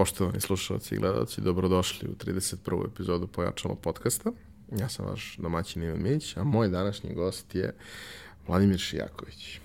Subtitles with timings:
[0.00, 2.86] Poštovani slušalci i gledalci, dobrodošli u 31.
[2.92, 4.32] epizodu Pojačalo podcasta.
[4.78, 7.74] Ja sam vaš domaćin Ivan Mić, a moj današnji gost je
[8.46, 9.60] Vladimir Šijaković.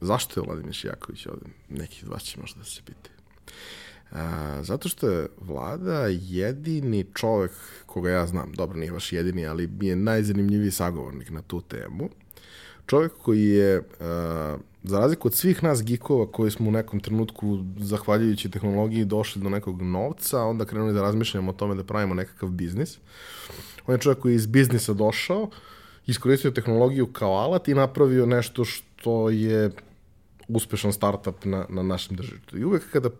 [0.00, 1.46] Zašto je Vladimir Šijaković ovde?
[1.68, 3.16] Neki od vas će možda da se pitaju.
[4.10, 7.52] A, zato što je Vlada jedini čovek
[7.86, 12.10] koga ja znam, dobro nije baš jedini, ali mi je najzanimljiviji sagovornik na tu temu.
[12.86, 17.58] Čovek koji je a, za razliku od svih nas gikova koji smo u nekom trenutku,
[17.78, 22.48] zahvaljujući tehnologiji, došli do nekog novca, onda krenuli da razmišljamo o tome da pravimo nekakav
[22.48, 22.98] biznis.
[23.86, 25.50] On je čovjek koji je iz biznisa došao,
[26.06, 29.70] iskoristio tehnologiju kao alat i napravio nešto što je
[30.48, 32.58] uspešan startup na, na našem držitu.
[32.58, 33.10] I uvek kada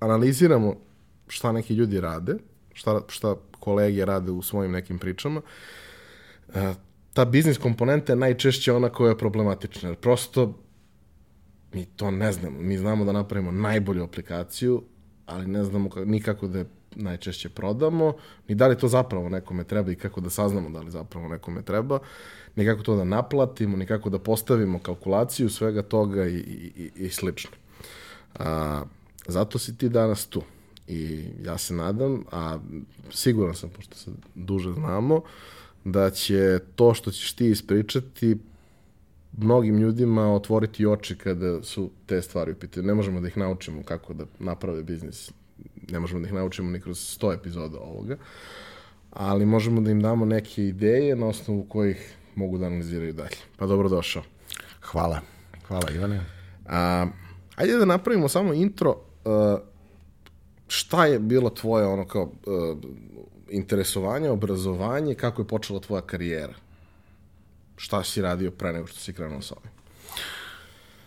[0.00, 0.74] analiziramo
[1.28, 2.34] šta neki ljudi rade,
[2.72, 5.40] šta, šta kolege rade u svojim nekim pričama,
[6.54, 6.74] eh,
[7.12, 9.94] ta biznis komponenta je najčešće ona koja je problematična.
[9.94, 10.54] Prosto
[11.72, 12.60] mi to ne znamo.
[12.60, 14.82] Mi znamo da napravimo najbolju aplikaciju,
[15.26, 18.12] ali ne znamo nikako da je najčešće prodamo,
[18.48, 21.62] ni da li to zapravo nekome treba i kako da saznamo da li zapravo nekome
[21.62, 21.98] treba,
[22.56, 27.08] ni kako to da naplatimo, ni kako da postavimo kalkulaciju svega toga i, i, i
[27.10, 27.50] slično.
[28.38, 28.82] A,
[29.26, 30.42] zato si ti danas tu.
[30.88, 32.58] I ja se nadam, a
[33.10, 35.20] siguran sam, pošto se duže znamo,
[35.84, 38.36] da će to što ćeš ti ispričati
[39.38, 42.86] mnogim ljudima otvoriti oči kada su te stvari u pitanju.
[42.86, 45.32] Ne možemo da ih naučimo kako da naprave biznis.
[45.90, 48.16] Ne možemo da ih naučimo ni kroz 100 epizoda ovoga.
[49.10, 53.36] Ali možemo da im damo neke ideje na osnovu kojih mogu da analiziraju dalje.
[53.56, 54.22] Pa dobro došao.
[54.80, 55.20] Hvala.
[55.68, 56.20] Hvala Ivane.
[56.66, 57.06] A,
[57.56, 58.90] ajde da napravimo samo intro.
[59.24, 59.58] Uh,
[60.68, 62.78] šta je bilo tvoje ono kao uh,
[63.50, 66.54] interesovanje, obrazovanje, kako je počela tvoja karijera?
[67.80, 69.70] Šta si radio pre nego što si krenuo sa ovim?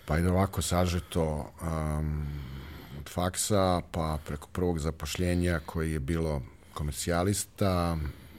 [0.06, 2.28] Pa ide ovako sažeto um,
[3.00, 6.42] od faksa pa preko prvog zapošljenja koji je bilo
[6.74, 7.98] komercijalista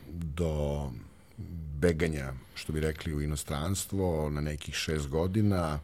[0.08, 0.90] do
[1.78, 5.80] beganja, što bi rekli, u inostranstvo na nekih šest godina,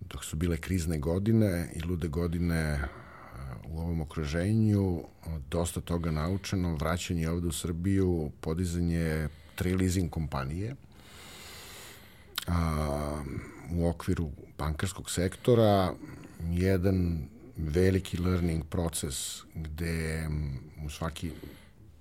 [0.00, 5.04] dok su bile krizne godine i lude godine uh, u ovom okruženju,
[5.50, 10.76] dosta toga naučeno, vraćanje ovde u Srbiju, podizanje tri leasing kompanije–
[12.46, 13.22] a,
[13.70, 15.94] u okviru bankarskog sektora
[16.50, 20.28] jedan veliki learning proces gde
[20.86, 21.30] u svaki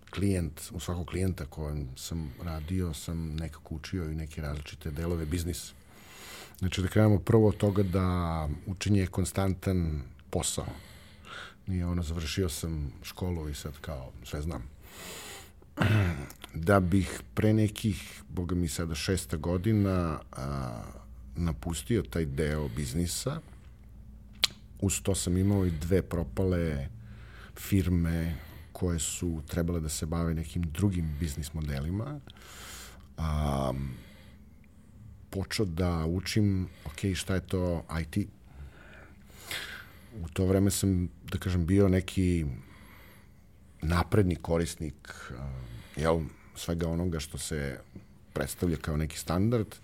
[0.10, 5.74] klijent, u svakog klijenta kojem sam radio, sam nekako učio i neke različite delove biznisa.
[6.60, 10.68] Znači da krenemo prvo od toga da učenje je konstantan posao.
[11.68, 14.70] Nije ono, završio sam školu i sad kao sve znam
[16.54, 20.84] da bih pre nekih, boga mi sada šesta godina, a,
[21.36, 23.40] napustio taj deo biznisa.
[24.82, 26.88] Uz to sam imao i dve propale
[27.56, 28.36] firme
[28.72, 32.20] koje su trebale da se bave nekim drugim biznis modelima.
[33.18, 33.74] A,
[35.30, 38.28] počeo da učim, ok, šta je to IT.
[40.24, 42.46] U to vreme sam, da kažem, bio neki
[43.82, 45.32] napredni korisnik,
[46.02, 46.20] jel,
[46.56, 47.80] svega onoga što se
[48.34, 49.76] predstavlja kao neki standard,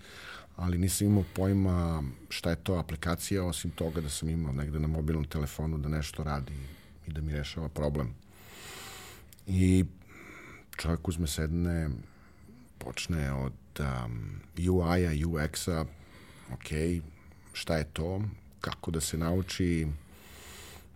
[0.56, 4.88] ali nisam imao pojma šta je to aplikacija, osim toga da sam imao negde na
[4.88, 6.52] mobilnom telefonu da nešto radi
[7.06, 8.14] i da mi rešava problem.
[9.46, 9.84] I
[10.76, 11.90] čovjek uzme sedne,
[12.78, 15.84] počne od um, UI-a, UX-a,
[16.52, 17.02] ok,
[17.52, 18.22] šta je to,
[18.60, 19.86] kako da se nauči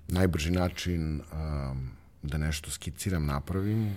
[0.08, 1.90] najbrži način um,
[2.22, 3.96] da nešto skiciram, napravim,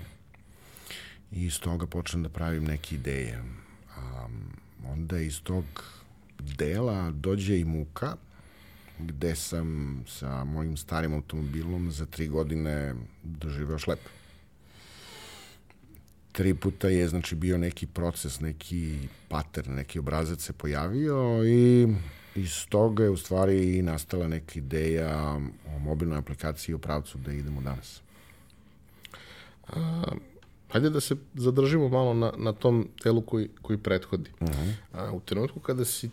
[1.32, 3.44] i iz toga počnem da pravim neke ideje.
[3.98, 4.42] Um,
[4.88, 5.66] onda iz tog
[6.40, 8.16] dela dođe i muka,
[9.00, 14.00] gde sam sa mojim starim automobilom za tri godine doživeo šlep.
[16.32, 21.88] Tri puta je, znači, bio neki proces, neki pattern, neki obrazac se pojavio i
[22.36, 25.40] iz toga je u stvari nastala neka ideja
[25.76, 28.02] o mobilnoj aplikaciji u pravcu da idemo danas.
[29.68, 30.04] A,
[30.70, 34.30] Hajde da se zadržimo malo na, na tom telu koji, koji prethodi.
[34.40, 34.60] Uh mhm.
[34.60, 34.74] -huh.
[34.94, 36.10] A, u trenutku kada si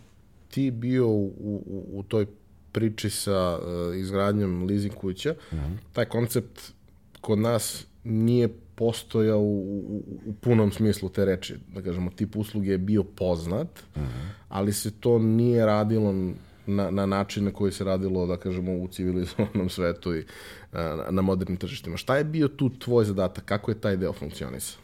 [0.51, 2.27] ti bio u, u, u toj
[2.73, 5.73] priči sa uh, izgradnjom leasing kuća, uh mhm.
[5.73, 5.77] -huh.
[5.93, 6.73] taj koncept
[7.21, 9.59] kod nas nije postojao u,
[9.89, 11.55] u, u punom smislu te reči.
[11.75, 14.11] Da kažemo, tip usluge je bio poznat, uh mhm.
[14.11, 14.29] -huh.
[14.49, 16.33] ali se to nije radilo
[16.67, 20.25] na, na način na koji se radilo, da kažemo, u civilizovanom svetu i
[20.73, 21.97] na, na modernim tržištima.
[21.97, 23.45] Šta je bio tu tvoj zadatak?
[23.45, 24.81] Kako je taj deo funkcionisao?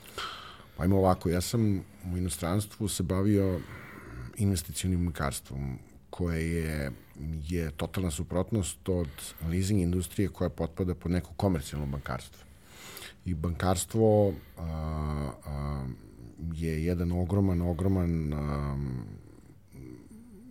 [0.77, 1.79] Pa ima ovako, ja sam
[2.13, 3.61] u inostranstvu se bavio
[4.37, 5.79] investicijonim mekarstvom
[6.11, 6.93] koje je,
[7.49, 9.09] je totalna suprotnost od
[9.51, 12.45] leasing industrije koja potpada pod neko komercijalno bankarstvo.
[13.25, 14.63] I bankarstvo a,
[15.47, 15.87] a,
[16.55, 18.77] je jedan ogroman, ogroman a,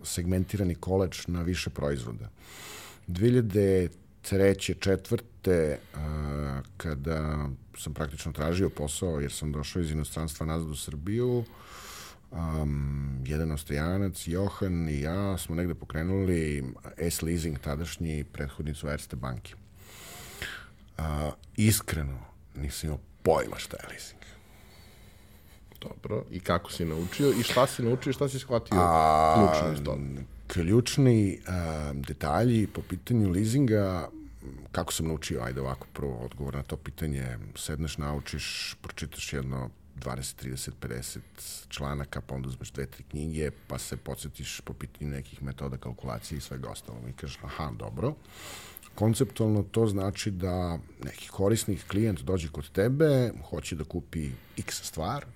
[0.08, 2.28] segmentirani koleč na više proizvoda.
[3.08, 4.78] 2003.
[4.80, 5.78] četvrte,
[6.76, 11.44] kada sam praktično tražio posao, jer sam došao iz inostranstva nazad u Srbiju,
[12.30, 16.64] um, jedan ostajanac, Johan i ja smo negde pokrenuli
[17.10, 19.54] S-Leasing, tadašnji prethodnicu Erste banke.
[20.98, 21.04] Uh,
[21.56, 22.18] iskreno,
[22.54, 24.20] nisam imao pojma šta je leasing.
[25.80, 29.72] Dobro, i kako si naučio i šta si naučio i šta si shvatio A, ključno
[29.72, 30.02] iz toga?
[30.46, 34.08] Ključni a, detalji po pitanju leasinga
[34.72, 40.44] kako sam naučio, ajde ovako, prvo odgovor na to pitanje, sedneš, naučiš, pročitaš jedno 20,
[40.44, 41.18] 30, 50
[41.68, 46.38] članaka, pa onda uzmeš dve, tri knjige, pa se podsjetiš po pitanju nekih metoda kalkulacije
[46.38, 47.08] i svega ostalog.
[47.08, 48.14] I kažeš, aha, dobro.
[48.94, 55.26] Konceptualno to znači da neki korisnik, klijent dođe kod tebe, hoće da kupi x stvar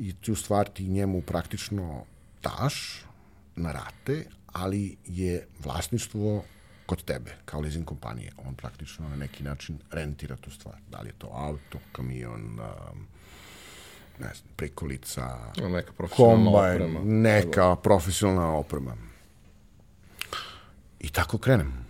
[0.00, 2.04] i tu stvar ti njemu praktično
[2.42, 3.04] daš
[3.56, 6.44] na rate, ali je vlasništvo
[6.86, 8.32] kod tebe, kao leasing kompanije.
[8.46, 10.74] On praktično na neki način rentira tu stvar.
[10.90, 13.06] Da li je to auto, kamion, um,
[14.18, 15.38] ne znam, prikolica,
[15.68, 17.00] neka profesionalna kombaj, oprema.
[17.04, 18.96] neka profesionalna oprema.
[21.00, 21.86] I tako krenem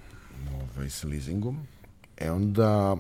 [0.54, 1.66] ovaj, sa leasingom.
[2.16, 2.96] E onda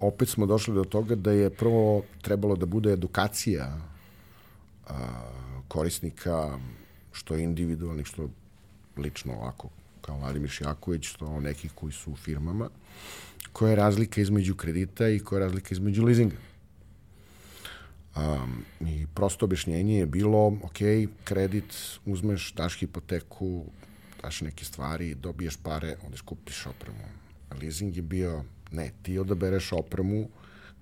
[0.00, 3.95] opet smo došli do toga da je prvo trebalo da bude edukacija
[5.68, 6.58] korisnika,
[7.12, 8.28] što individualnih, što
[8.96, 9.68] lično ovako
[10.00, 12.70] kao Vladimir Šjaković, što nekih koji su u firmama,
[13.52, 16.36] koja je razlika između kredita i koja je razlika između leasinga.
[18.16, 20.78] Um, I prosto objašnjenje je bilo, ok,
[21.24, 23.64] kredit, uzmeš, daš hipoteku,
[24.22, 27.04] daš neke stvari, dobiješ pare, onda skupiš opremu.
[27.62, 30.28] Leasing je bio, ne, ti odabereš opremu,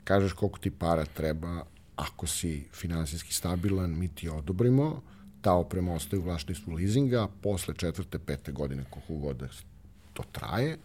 [0.04, 1.64] kažeš koliko ti para treba,
[1.96, 5.02] ako si finansijski stabilan, mi ti odobrimo,
[5.40, 9.48] ta oprema ostaje u vlasništvu leasinga, posle četvrte, pete godine, koliko god da
[10.12, 10.78] to traje,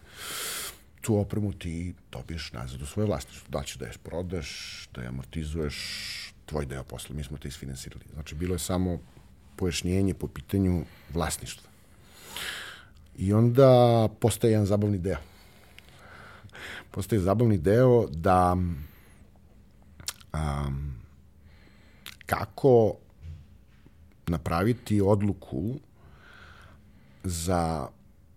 [1.00, 3.48] tu opremu ti dobiješ nazad u svoje vlasništvo.
[3.48, 4.48] Da će da je prodaš,
[4.94, 5.76] da je amortizuješ,
[6.46, 8.04] tvoj deo posla, mi smo te isfinansirali.
[8.14, 8.98] Znači, bilo je samo
[9.56, 10.84] pojašnjenje po pitanju
[11.14, 11.70] vlasništva.
[13.18, 15.18] I onda postaje jedan zabavni deo.
[16.90, 18.56] Postaje zabavni deo da
[20.32, 20.99] um,
[22.30, 22.94] kako
[24.26, 25.80] napraviti odluku
[27.24, 27.88] za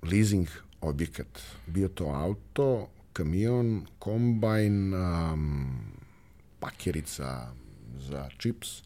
[0.04, 0.48] leasing
[0.82, 1.42] objekat.
[1.68, 5.68] Bio to auto, kamion, kombajn, um,
[6.60, 7.48] pakerica,
[8.00, 8.84] za čips,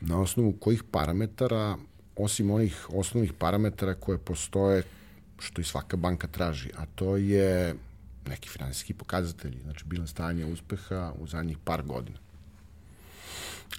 [0.00, 1.76] na osnovu kojih parametara,
[2.16, 4.82] osim onih osnovnih parametara koje postoje,
[5.38, 7.74] što i svaka banka traži, a to je
[8.28, 12.18] neki finansijski pokazatelji, znači bilans stanja uspeha u zadnjih par godina.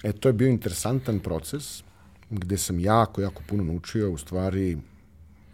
[0.02, 1.82] E, to je bio interesantan proces,
[2.30, 4.78] gde sam jako, jako puno naučio, u stvari,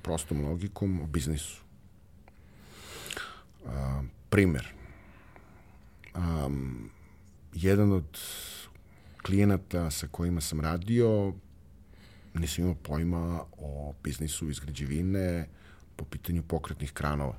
[0.02, 1.62] prostom logikom o biznisu.
[3.64, 3.70] Uh,
[4.31, 4.75] primer.
[6.14, 6.90] Um,
[7.55, 8.19] jedan od
[9.23, 11.32] klijenata sa kojima sam radio
[12.35, 15.49] nisam imao pojma o biznisu izgrađevine
[15.97, 17.37] po pitanju pokretnih kranova.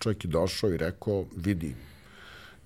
[0.00, 1.74] Čovjek je došao i rekao, vidi,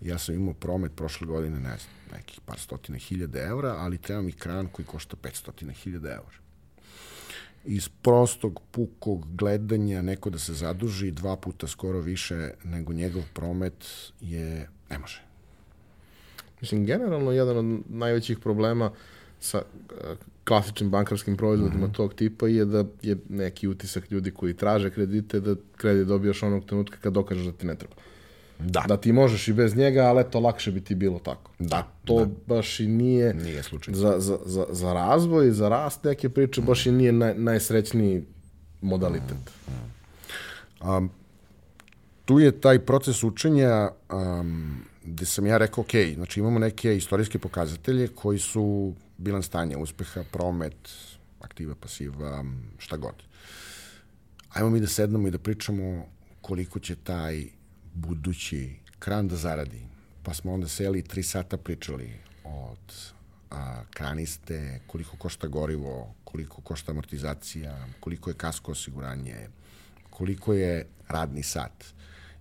[0.00, 4.22] ja sam imao promet prošle godine, ne znam, nekih par stotina hiljada evra, ali treba
[4.22, 6.38] mi kran koji košta 500 hiljada evra.
[7.64, 13.84] Iz prostog, pukog gledanja neko da se zaduži dva puta skoro više nego njegov promet
[14.20, 15.22] je, ne može
[16.60, 18.90] Mislim, generalno jedan od najvećih problema
[19.40, 21.96] sa uh, klasičnim bankarskim proizvodima mm -hmm.
[21.96, 26.64] tog tipa je da je neki utisak ljudi koji traže kredite da kredit dobijaš onog
[26.64, 27.94] trenutka kad dokažeš da ti ne treba.
[28.58, 28.84] Da.
[28.88, 31.50] Da ti možeš i bez njega, ali eto, lakše bi ti bilo tako.
[31.58, 31.86] Da.
[32.04, 32.30] To da.
[32.46, 33.34] baš i nije...
[33.34, 33.94] Nije slučaj.
[33.94, 36.64] Za, za, za, za razvoj, za rast neke priče, mm.
[36.64, 38.24] baš i nije naj, najsrećniji
[38.80, 39.36] modalitet.
[39.66, 40.88] Mm.
[40.88, 41.10] Um,
[42.24, 47.38] tu je taj proces učenja um, gde sam ja rekao, ok, znači imamo neke istorijske
[47.38, 50.90] pokazatelje koji su bilan stanja uspeha, promet,
[51.40, 52.44] aktiva, pasiva,
[52.78, 53.14] šta god.
[54.52, 56.06] Ajmo mi da sednemo i da pričamo
[56.40, 57.44] koliko će taj
[57.94, 59.82] budući kran da zaradi.
[60.22, 62.12] Pa smo onda seli tri sata pričali
[62.44, 63.12] od
[63.50, 69.48] a, kraniste, koliko košta gorivo, koliko košta amortizacija, koliko je kasko osiguranje,
[70.10, 71.84] koliko je radni sat.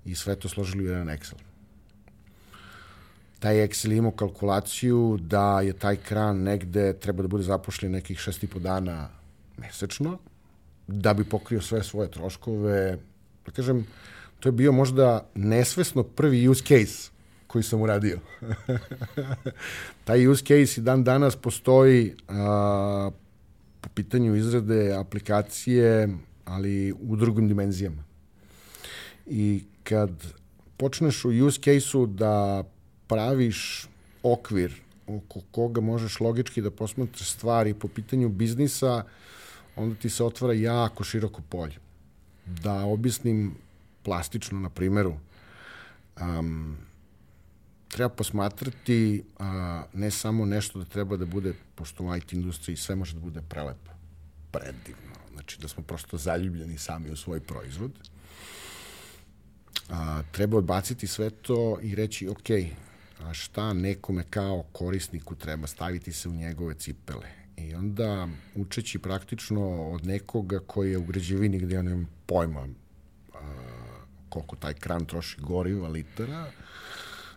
[0.06, 1.54] I sve to složili u jedan Excel
[3.44, 8.44] taj Excel imao kalkulaciju da je taj kran negde treba da bude zapošljen nekih šest
[8.44, 9.10] i po dana
[9.58, 10.18] mesečno
[10.88, 12.98] da bi pokrio sve svoje troškove.
[13.46, 13.86] Da kažem,
[14.44, 17.12] to je bio možda nesvesno prvi use case
[17.48, 18.20] koji sam uradio.
[20.06, 23.12] Taj use case i dan danas postoji a,
[23.82, 28.04] po pitanju izrade aplikacije, ali u drugim dimenzijama.
[29.26, 30.12] I kad
[30.78, 32.64] počneš u use case-u da
[33.08, 33.88] praviš
[34.24, 39.04] okvir oko koga možeš logički da posmatraš stvari po pitanju biznisa,
[39.76, 41.76] onda ti se otvara jako široko polje.
[42.46, 43.63] Da objasnim
[44.04, 45.18] plastično na primeru,
[46.22, 46.78] um,
[47.88, 52.96] treba posmatrati a, ne samo nešto da treba da bude, pošto u IT industriji sve
[52.96, 53.92] može da bude prelepo,
[54.52, 57.92] predivno, znači da smo prosto zaljubljeni sami u svoj proizvod,
[59.90, 62.50] a, treba odbaciti sve to i reći, ok,
[63.20, 65.68] a šta nekome kao korisniku treba?
[65.68, 67.28] Staviti se u njegove cipele.
[67.58, 72.68] I onda učeći praktično od nekoga koji je u građevini gde ja nemam pojma
[74.34, 76.48] koliko taj kran troši goriva, litara,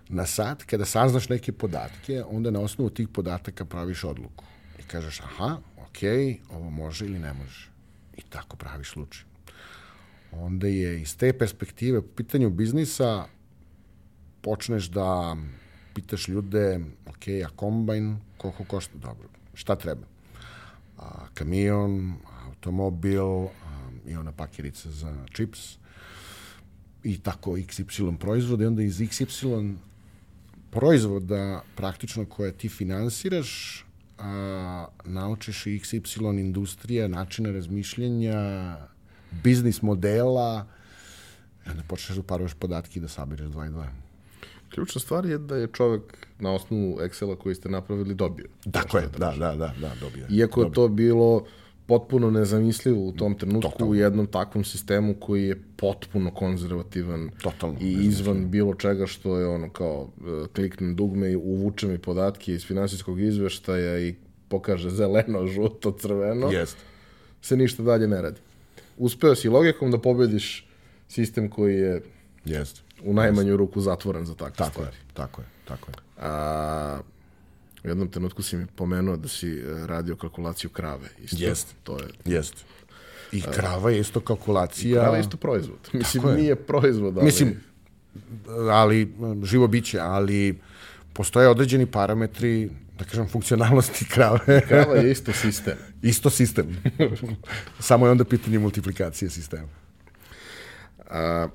[0.08, 4.44] na sat, kada saznaš neke podatke, onda na osnovu tih podataka praviš odluku.
[4.78, 6.00] I kažeš, aha, ok,
[6.50, 7.68] ovo može ili ne može.
[8.16, 9.24] I tako praviš slučaj.
[10.32, 13.26] Onda je iz te perspektive, po pitanju biznisa,
[14.40, 15.36] počneš da
[15.94, 18.98] pitaš ljude, ok, a kombajn, koliko košta?
[18.98, 20.06] Dobro, šta treba?
[20.98, 22.14] A, kamion,
[22.46, 25.76] automobil, a, i ona pakirica za čips,
[27.06, 29.75] i tako XY proizvode, i onda iz XY
[30.70, 33.84] proizvoda praktično koje ti finansiraš,
[34.18, 38.76] a, naučiš i XY industrija, načina razmišljenja,
[39.44, 40.66] biznis modela,
[41.66, 43.86] i onda počneš da uparuješ podatke i da sabiraš 2 i 2.
[44.75, 46.02] Ključna stvar je da je čovek
[46.38, 48.46] na osnovu Excela koji ste napravili dobio.
[48.72, 50.26] Tako je, da, da, da, da, dobio.
[50.30, 50.70] Iako dobio.
[50.70, 51.44] je to bilo
[51.87, 53.90] potpuno nezamislivo u tom trenutku Totalno.
[53.93, 59.47] u jednom takvom sistemu koji je potpuno konzervativan Totalno, i izvan bilo čega što je
[59.47, 64.14] ono kao e, kliknem dugme i uvuče mi podatke iz finansijskog izveštaja i
[64.49, 66.76] pokaže zeleno, žuto, crveno, Jest.
[67.43, 68.40] se ništa dalje ne radi.
[68.97, 70.66] Uspeo si logikom da pobediš
[71.09, 72.02] sistem koji je
[72.45, 72.83] Jest.
[73.05, 74.97] u najmanju ruku zatvoren za takve Tako stvari.
[74.97, 75.95] je, tako je, tako je.
[76.19, 77.00] A,
[77.87, 81.09] u jednom trenutku si mi pomenuo da si e, radio kalkulaciju krave.
[81.25, 81.75] Isto, Jest.
[81.83, 82.55] To je Jest.
[83.33, 85.00] I krava je isto kalkulacija.
[85.00, 85.78] Krava je isto proizvod.
[85.93, 86.35] Mislim, je.
[86.35, 87.25] nije proizvod, ali...
[87.25, 87.61] Mislim,
[88.71, 89.14] ali
[89.45, 90.61] živo biće, ali
[91.12, 94.61] postoje određeni parametri, da kažem, funkcionalnosti krave.
[94.69, 95.76] krava je isto sistem.
[96.02, 96.76] Isto sistem.
[97.81, 99.69] Samo je onda pitanje multiplikacije sistema.
[101.11, 101.49] A,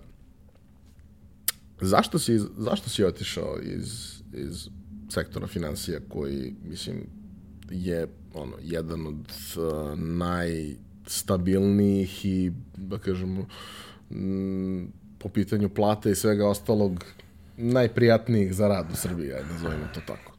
[1.82, 4.70] zašto, si, zašto si otišao iz, iz
[5.12, 6.98] sektora financija koji, mislim,
[7.70, 9.24] je ono, jedan od uh,
[10.00, 13.46] najstabilnijih i, da kažemo,
[14.12, 14.88] m,
[15.20, 17.06] po pitanju plate i svega ostalog,
[17.58, 20.32] najprijatnijih za rad u Srbiji, ajde nazovimo to tako.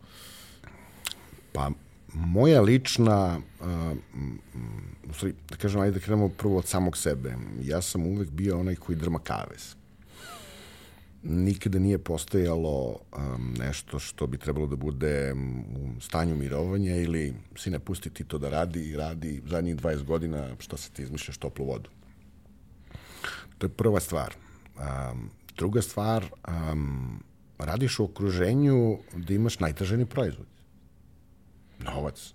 [1.52, 1.70] Pa,
[2.14, 3.66] moja lična, uh,
[5.50, 7.34] da kažem, ajde da krenemo prvo od samog sebe.
[7.62, 9.74] Ja sam uvek bio onaj koji drma kavez.
[11.22, 15.34] Nikada nije postojalo um, nešto što bi trebalo da bude
[15.76, 20.48] u stanju mirovanja ili sine pusti ti to da radi i radi zadnjih 20 godina
[20.58, 21.90] što se ti izmišljaš toplu vodu.
[23.58, 24.34] To je prva stvar.
[24.76, 27.22] Um, druga stvar, um,
[27.58, 30.46] radiš u okruženju da imaš najtraženi proizvod
[31.78, 32.34] novac.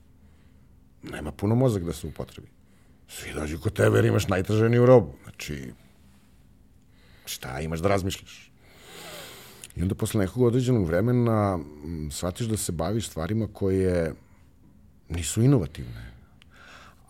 [1.03, 2.47] Nema puno mozak da se upotrebi.
[3.07, 5.13] Svi dođu kod tebe jer imaš najtraženiju robu.
[5.23, 5.73] Znači,
[7.25, 8.51] šta imaš da razmišljaš?
[9.77, 11.59] I onda posle nekog određenog vremena
[12.11, 14.13] shvatiš da se baviš stvarima koje
[15.09, 16.11] nisu inovativne.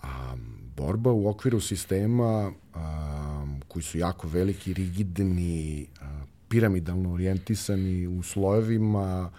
[0.01, 0.35] A
[0.77, 9.31] borba u okviru sistema a, koji su jako veliki, rigidni, a, piramidalno orijentisani u slojevima,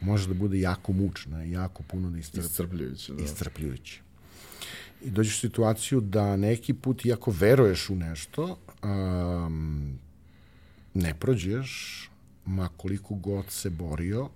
[0.00, 3.24] može da bude jako mučna i jako puno da istrpi Iscrpljujuće, da.
[3.24, 4.00] iscrpljujući.
[5.04, 9.98] I dođeš u situaciju da neki put, iako veruješ u nešto, um,
[10.94, 12.11] ne prođeš,
[12.46, 14.28] ma koliko god se borio,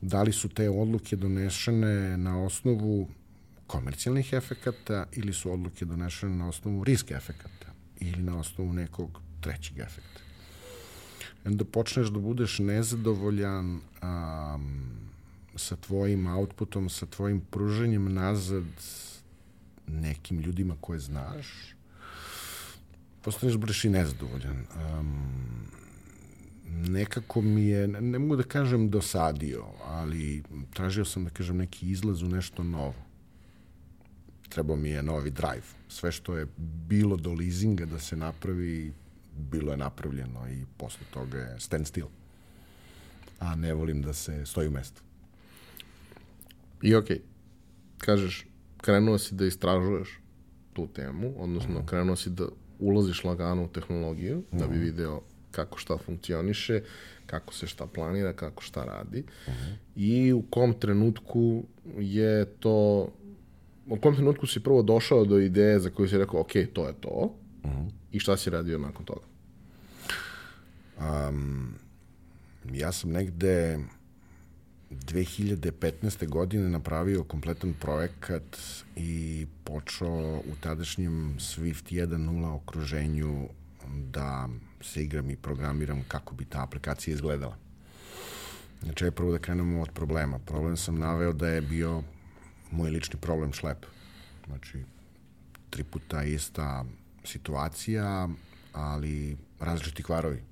[0.00, 3.08] da li su te odluke donešene na osnovu
[3.66, 9.78] komercijalnih efekata ili su odluke donešene na osnovu riska efekata ili na osnovu nekog trećeg
[9.78, 10.20] efekta.
[11.44, 13.82] I onda počneš da budeš nezadovoljan um,
[15.56, 18.64] sa tvojim outputom, sa tvojim pruženjem nazad
[19.86, 21.74] nekim ljudima koje znaš,
[23.22, 24.66] postaneš budeš i nezadovoljan.
[24.76, 25.72] Um,
[26.72, 30.42] nekako mi je, ne, mogu da kažem dosadio, ali
[30.74, 32.94] tražio sam da kažem neki izlaz u nešto novo.
[34.48, 35.62] trebao mi je novi drive.
[35.88, 36.46] Sve što je
[36.88, 38.92] bilo do leasinga da se napravi,
[39.36, 42.08] bilo je napravljeno i posle toga je stand still.
[43.38, 45.02] A ne volim da se stoji u mestu.
[46.82, 47.20] I okej, okay,
[47.98, 50.20] kažeš, krenuo si da istražuješ
[50.72, 51.86] tu temu, odnosno mm.
[51.86, 52.48] krenuo si da
[52.78, 54.58] ulaziš lagano u tehnologiju, mm.
[54.58, 54.84] da bi mhm.
[54.84, 55.20] video
[55.52, 56.80] kako šta funkcioniše,
[57.26, 59.74] kako se šta planira, kako šta radi uh -huh.
[59.96, 61.64] i u kom trenutku
[61.98, 63.08] je to
[63.86, 66.94] u kom trenutku si prvo došao do ideje za koju si rekao, ok, to je
[67.00, 67.90] to, uh -huh.
[68.12, 69.26] i šta si radio nakon toga?
[70.98, 71.74] Um,
[72.72, 73.78] ja sam negde
[74.90, 76.28] 2015.
[76.28, 78.58] godine napravio kompletan projekat
[78.96, 83.48] i počeo u tadašnjem Swift 1.0 okruženju
[83.88, 84.48] da
[84.80, 87.56] se igram i programiram kako bi ta aplikacija izgledala.
[88.82, 90.38] Znači, prvo da krenemo od problema.
[90.38, 92.02] Problem sam naveo da je bio
[92.70, 93.86] moj lični problem šlep.
[94.46, 94.84] Znači,
[95.70, 96.84] tri puta ista
[97.24, 98.28] situacija,
[98.72, 100.42] ali različiti kvarovi.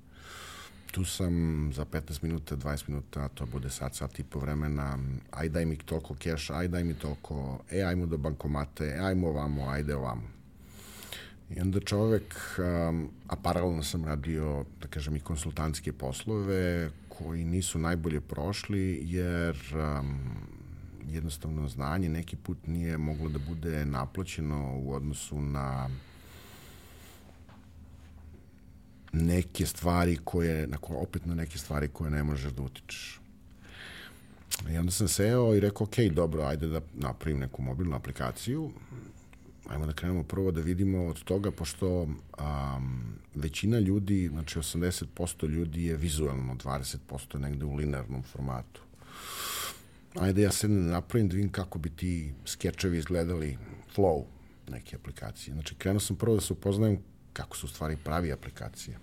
[0.91, 1.33] Tu sam
[1.73, 4.97] za 15 minuta, 20 minuta, to bude sad, sat i po vremena,
[5.31, 9.27] aj daj mi toliko keša, aj daj mi toliko, e, ajmo do bankomate, e, ajmo
[9.27, 10.40] ovamo, ajde ovamo
[11.55, 12.35] I onda čovek,
[13.27, 20.19] a paralelno sam radio, da kažem, i konsultantske poslove koji nisu najbolje prošli, jer um,
[21.07, 25.89] jednostavno znanje neki put nije moglo da bude naplaćeno u odnosu na
[29.13, 33.21] neke stvari koje, na koje, opet na neke stvari koje ne možeš da utičeš.
[34.69, 38.71] I onda sam seo i rekao, ok, dobro, ajde da napravim neku mobilnu aplikaciju
[39.71, 42.15] ajmo da krenemo prvo da vidimo od toga, pošto um,
[43.35, 48.81] većina ljudi, znači 80% ljudi je vizualno, 20% negde u linearnom formatu.
[50.19, 53.57] Ajde ja sedem da napravim da vidim kako bi ti skečevi izgledali,
[53.95, 54.23] flow
[54.69, 55.53] neke aplikacije.
[55.53, 56.97] Znači krenuo sam prvo da se upoznajem
[57.33, 58.97] kako su u stvari pravi aplikacije.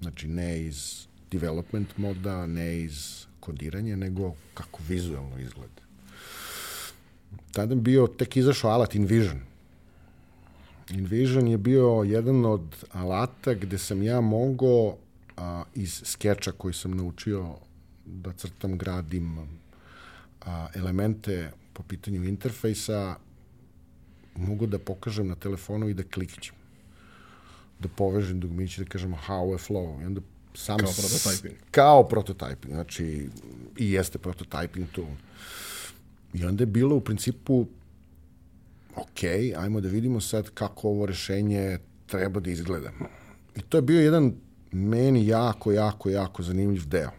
[0.00, 5.82] Znači ne iz development moda, ne iz kodiranja, nego kako vizualno izgleda.
[7.52, 9.40] Tada bio tek izašao alat InVision,
[10.90, 14.96] InVision je bio jedan od alata gde sam ja mogao
[15.36, 17.54] a, iz skeča koji sam naučio
[18.06, 19.38] da crtam, gradim
[20.40, 23.16] a, elemente po pitanju interfejsa,
[24.36, 26.54] mogu da pokažem na telefonu i da klikćem.
[27.78, 30.02] Da povežem dugmiće, da kažem how je flow.
[30.02, 30.20] I onda
[30.54, 31.54] sam kao prototyping.
[31.70, 33.28] Kao prototyping, znači
[33.78, 35.14] i jeste prototyping tool.
[36.34, 37.66] I onda je bilo u principu
[38.96, 39.24] ok,
[39.56, 42.90] ajmo da vidimo sad kako ovo rešenje treba da izgleda.
[43.56, 44.34] I to je bio jedan
[44.72, 47.10] meni jako, jako, jako zanimljiv deo.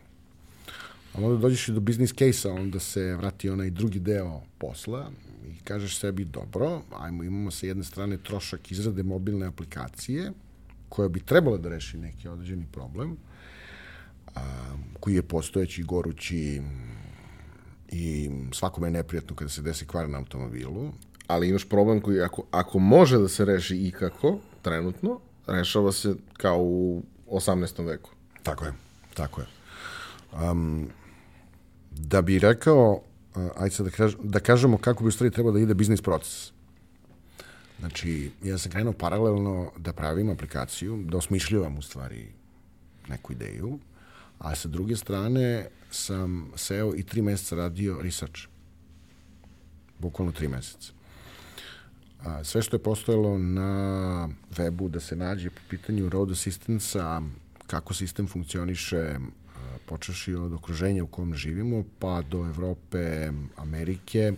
[1.13, 5.11] A onda dođeš i do business case-a, onda se vrati onaj drugi deo posla
[5.47, 10.31] i kažeš sebi, dobro, ajmo, imamo sa jedne strane trošak izrade mobilne aplikacije,
[10.89, 13.17] koja bi trebala da reši neki određeni problem,
[14.35, 14.41] a,
[14.99, 16.61] koji je postojeći, gorući
[17.91, 20.91] i svakome je neprijatno kada se desi kvar na automobilu,
[21.27, 26.61] ali imaš problem koji ako, ako može da se reši ikako, trenutno, rešava se kao
[26.61, 27.85] u 18.
[27.85, 28.09] veku.
[28.43, 28.73] Tako je,
[29.13, 29.47] tako je.
[30.51, 30.89] Um,
[31.91, 33.01] da bi rekao,
[33.35, 36.01] uh, ajde sad da, kaž, da kažemo kako bi u stvari trebao da ide biznis
[36.01, 36.51] proces.
[37.79, 42.27] Znači, ja sam krenuo paralelno da pravim aplikaciju, da osmišljavam u stvari
[43.07, 43.79] neku ideju,
[44.39, 48.41] a sa druge strane sam seo i tri meseca radio research.
[49.99, 50.95] Bukvalno tri meseca
[52.25, 56.99] a, sve što je postojalo na webu da se nađe po pitanju road assistance
[57.67, 59.15] kako sistem funkcioniše,
[59.85, 64.33] počeši od okruženja u kom živimo, pa do Evrope, Amerike,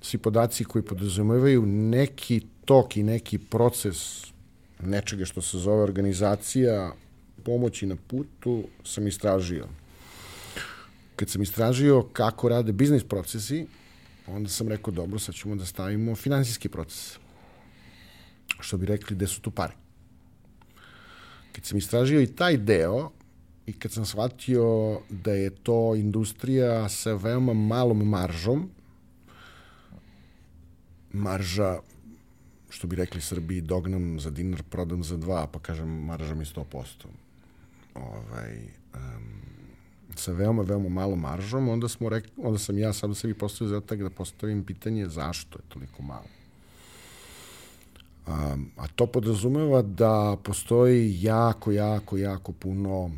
[0.00, 4.26] svi podaci koji podrazumevaju neki tok i neki proces
[4.80, 6.92] nečega što se zove organizacija
[7.44, 9.66] pomoći na putu sam istražio.
[11.16, 13.66] Kad sam istražio kako rade biznis procesi,
[14.26, 17.18] onda sam rekao, dobro, sad ćemo da stavimo finansijski proces.
[18.60, 19.72] Što bi rekli, gde su tu pare.
[21.52, 23.10] Kad sam istražio i taj deo,
[23.66, 28.70] i kad sam shvatio da je to industrija sa veoma malom maržom,
[31.12, 31.78] marža,
[32.70, 36.84] što bi rekli Srbiji, dognam za dinar, prodam za dva, pa kažem, marža mi 100%.
[37.94, 38.56] Ovaj,
[38.94, 39.43] um,
[40.18, 44.02] sa veoma, veoma malom maržom, onda, smo rekli, onda sam ja sad sebi postavio zadatak
[44.02, 46.26] da postavim pitanje zašto je toliko malo.
[48.26, 53.10] A, a to podrazumeva da postoji jako, jako, jako puno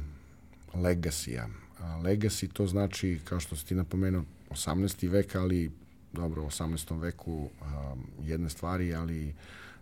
[0.74, 1.48] legasija.
[1.80, 5.08] A legacy to znači, kao što si ti napomenuo, 18.
[5.10, 5.70] vek, ali
[6.12, 7.00] dobro, u 18.
[7.00, 9.34] veku um, jedne stvari, ali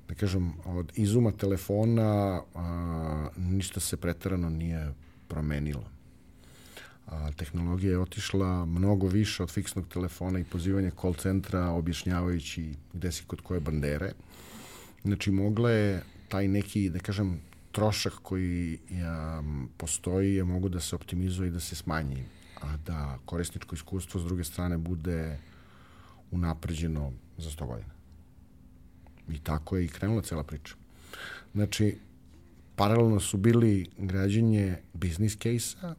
[0.09, 4.93] da kažem, od izuma telefona a, ništa se pretarano nije
[5.29, 5.85] promenilo.
[7.07, 13.13] A, tehnologija je otišla mnogo više od fiksnog telefona i pozivanja call centra objašnjavajući gde
[13.13, 14.13] si kod koje bandere.
[15.03, 17.41] Znači, mogla je taj neki, da kažem,
[17.73, 19.43] trošak koji ja,
[19.77, 22.25] postoji je mogu da se optimizuje i da se smanji,
[22.63, 25.39] a da korisničko iskustvo s druge strane bude
[26.31, 27.95] unapređeno za 100 godina.
[29.29, 30.75] I tako je i krenula cela priča.
[31.55, 31.99] Znači,
[32.77, 35.95] paralelno su bili građenje biznis case-a,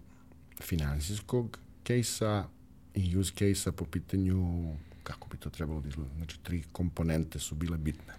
[0.66, 2.48] finansijskog case-a
[2.94, 4.74] i use case-a po pitanju
[5.04, 6.14] kako bi to trebalo da izgleda.
[6.16, 8.14] Znači, tri komponente su bile bitne.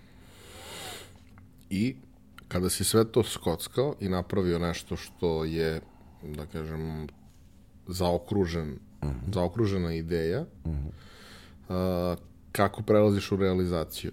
[1.70, 1.96] I
[2.48, 5.80] kada si sve to skockao i napravio nešto što je,
[6.22, 7.08] da kažem,
[7.86, 9.18] zaokružen, uh mhm.
[9.18, 9.34] -huh.
[9.34, 10.90] zaokružena ideja, uh -huh.
[11.68, 12.16] a,
[12.52, 14.12] kako prelaziš u realizaciju?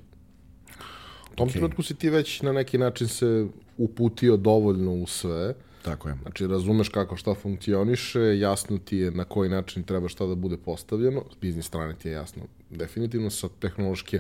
[1.32, 1.54] U tom okay.
[1.54, 5.56] trenutku si ti već na neki način se uputio dovoljno u sve.
[5.84, 6.16] Tako je.
[6.22, 10.58] Znači, razumeš kako šta funkcioniše, jasno ti je na koji način treba šta da bude
[10.58, 14.20] postavljeno, s biznis strane ti je jasno definitivno, sa tehnološke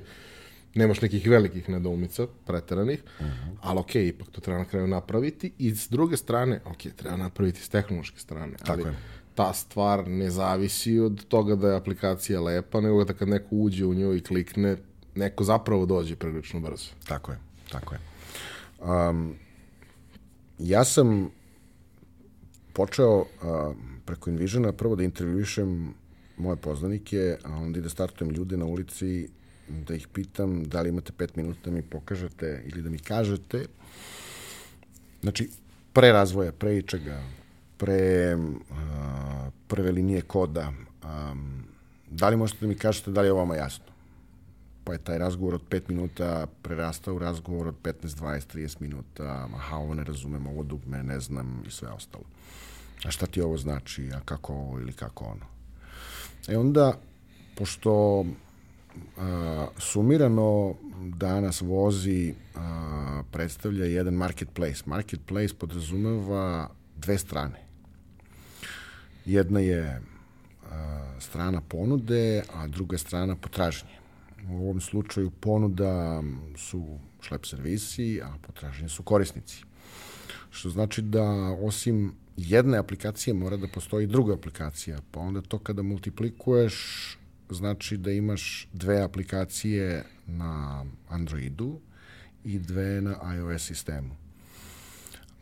[0.76, 3.32] nemaš nekih velikih nedoumica, preteranih, uh mhm.
[3.32, 3.56] -huh.
[3.62, 7.62] ali ok, ipak to treba na kraju napraviti i s druge strane, ok, treba napraviti
[7.62, 8.95] s tehnološke strane, Tako ali je.
[9.36, 13.86] ta stvar ne zavisi od toga da je aplikacija lepa, nego da kad neko uđe
[13.86, 14.78] u nju i klikne,
[15.15, 16.89] neko zapravo dođe prilično brzo.
[17.08, 17.38] Tako je,
[17.69, 17.99] tako je.
[19.10, 19.36] Um,
[20.60, 21.30] ja sam
[22.73, 23.25] počeo uh,
[24.05, 25.93] preko Invisiona prvo da intervjuišem
[26.38, 29.27] moje poznanike, a onda i da startujem ljude na ulici
[29.67, 33.65] da ih pitam da li imate pet minuta da mi pokažete ili da mi kažete.
[35.21, 35.49] Znači,
[35.93, 37.21] pre razvoja, pre ičega,
[37.77, 38.73] pre uh,
[39.67, 41.63] prve linije koda, um,
[42.09, 43.93] da li možete da mi kažete da li je ovo vama jasno?
[44.83, 49.47] pa je taj razgovor od 5 minuta prerastao u razgovor od 15, 20, 30 minuta,
[49.55, 52.23] aha, ovo ne razumem, ovo dugme, ne znam i sve ostalo.
[53.06, 55.46] A šta ti ovo znači, a kako ovo ili kako ono.
[56.48, 57.00] E onda,
[57.56, 58.26] pošto
[59.18, 60.76] a, sumirano
[61.16, 64.84] danas vozi a, predstavlja jedan marketplace.
[64.86, 67.66] Marketplace podrazumeva dve strane.
[69.26, 70.02] Jedna je
[70.72, 73.89] a, strana ponude, a druga strana potražnje.
[74.50, 76.24] U ovom slučaju ponuda
[76.58, 79.63] su šlep servisi, a potražnje su korisnici.
[80.52, 81.24] Što znači da
[81.62, 86.76] osim jedne aplikacije mora da postoji druga aplikacija, pa onda to kada multiplikuješ
[87.50, 91.80] znači da imaš dve aplikacije na Androidu
[92.43, 94.15] i dve na iOS sistemu.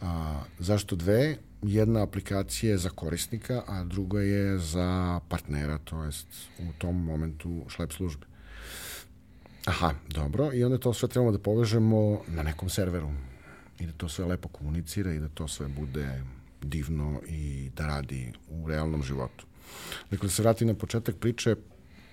[0.01, 1.37] A, zašto dve?
[1.61, 6.27] Jedna aplikacija je za korisnika, a druga je za partnera, to jest
[6.59, 8.25] u tom momentu šlep službe.
[9.65, 10.53] Aha, dobro.
[10.53, 13.11] I onda to sve trebamo da povežemo na nekom serveru.
[13.79, 16.21] I da to sve lepo komunicira i da to sve bude
[16.61, 19.45] divno i da radi u realnom životu.
[20.11, 21.55] Dakle, da se vrati na početak priče,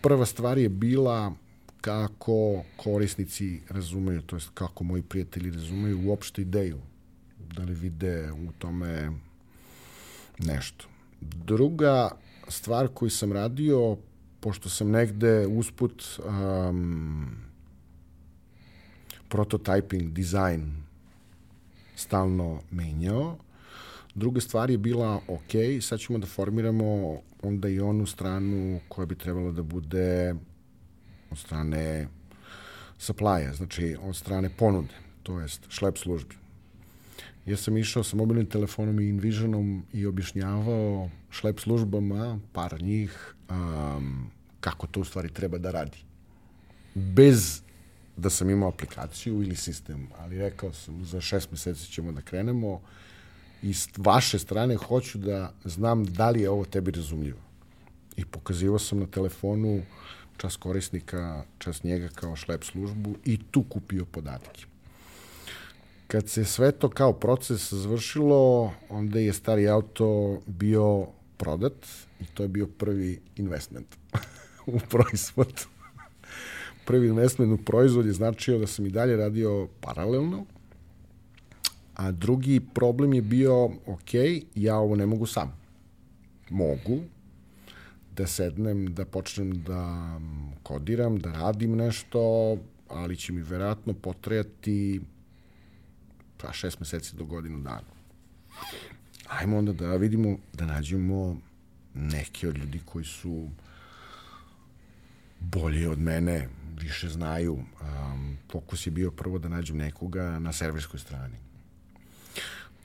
[0.03, 1.33] prva stvar je bila
[1.81, 6.79] kako korisnici razumeju, to jest kako moji prijatelji razumeju uopšte ideju.
[7.55, 9.13] Da li vide u tome
[10.39, 10.87] nešto.
[11.21, 12.11] Druga
[12.49, 13.97] stvar koju sam radio
[14.41, 17.37] pošto sam negde usput um,
[19.29, 20.63] prototyping, design
[21.97, 23.37] stalno menjao.
[24.15, 29.15] Druga stvar je bila, ok, sad ćemo da formiramo onda i onu stranu koja bi
[29.15, 30.35] trebala da bude
[31.31, 32.09] od strane
[32.99, 36.35] supply znači od strane ponude, to jest šlep službi.
[37.47, 44.31] Ja sam išao sa mobilnim telefonom i Invisionom i objašnjavao šlep službama, par njih, um,
[44.61, 45.99] kako to u stvari treba da radi.
[46.95, 47.63] Bez
[48.17, 52.81] da sam imao aplikaciju ili sistem, ali rekao sam, za šest meseci ćemo da krenemo
[53.63, 57.39] i s vaše strane hoću da znam da li je ovo tebi razumljivo.
[58.17, 59.83] I pokazivao sam na telefonu
[60.37, 64.65] čas korisnika, čas njega kao šlep službu i tu kupio podatke.
[66.07, 71.87] Kad se sve to kao proces završilo, onda je stari auto bio prodat
[72.21, 73.87] i to je bio prvi investment
[74.67, 75.67] u proizvod.
[76.87, 80.47] prvi investment u proizvod je značio da sam i dalje radio paralelno,
[81.99, 84.15] a drugi problem je bio, ok,
[84.55, 85.53] ja ovo ne mogu sam.
[86.51, 87.01] Mogu
[88.17, 90.21] da sednem, da počnem da
[90.63, 92.57] kodiram, da radim nešto,
[92.89, 95.01] ali će mi verovatno potrejati
[96.37, 97.91] pa šest meseci do godinu dana.
[99.29, 101.37] Ajmo onda da vidimo, da nađemo
[101.95, 103.49] neke od ljudi koji su
[105.41, 106.49] bolje od mene,
[106.81, 107.55] više znaju.
[107.55, 111.48] Um, fokus je bio prvo da nađem nekoga na serverskoj strani.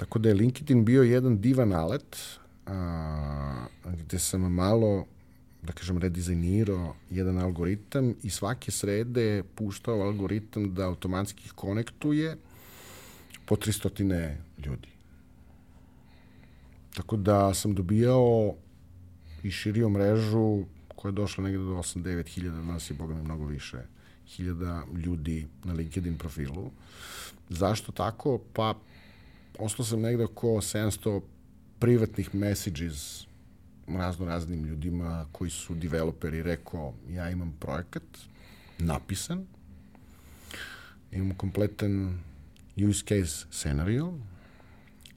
[0.03, 2.17] Tako da je LinkedIn bio jedan divan alet
[2.65, 5.05] a, gde sam malo
[5.61, 12.37] da kažem, redizajnirao jedan algoritam i svake srede puštao algoritam da automatski konektuje
[13.45, 14.35] po 300
[14.65, 14.87] ljudi.
[16.95, 18.55] Tako da sam dobijao
[19.43, 20.63] i širio mrežu
[20.95, 23.77] koja je došla negde do 8-9 hiljada, danas je, boga mi, mnogo više
[24.27, 26.71] hiljada ljudi na LinkedIn profilu.
[27.49, 28.39] Zašto tako?
[28.53, 28.73] Pa,
[29.59, 31.21] ostao sam negde oko 700
[31.79, 33.25] privatnih messages
[33.87, 38.03] razno raznim ljudima koji su developeri rekao ja imam projekat
[38.77, 39.45] napisan,
[41.11, 42.19] imam kompletan
[42.89, 44.13] use case scenario,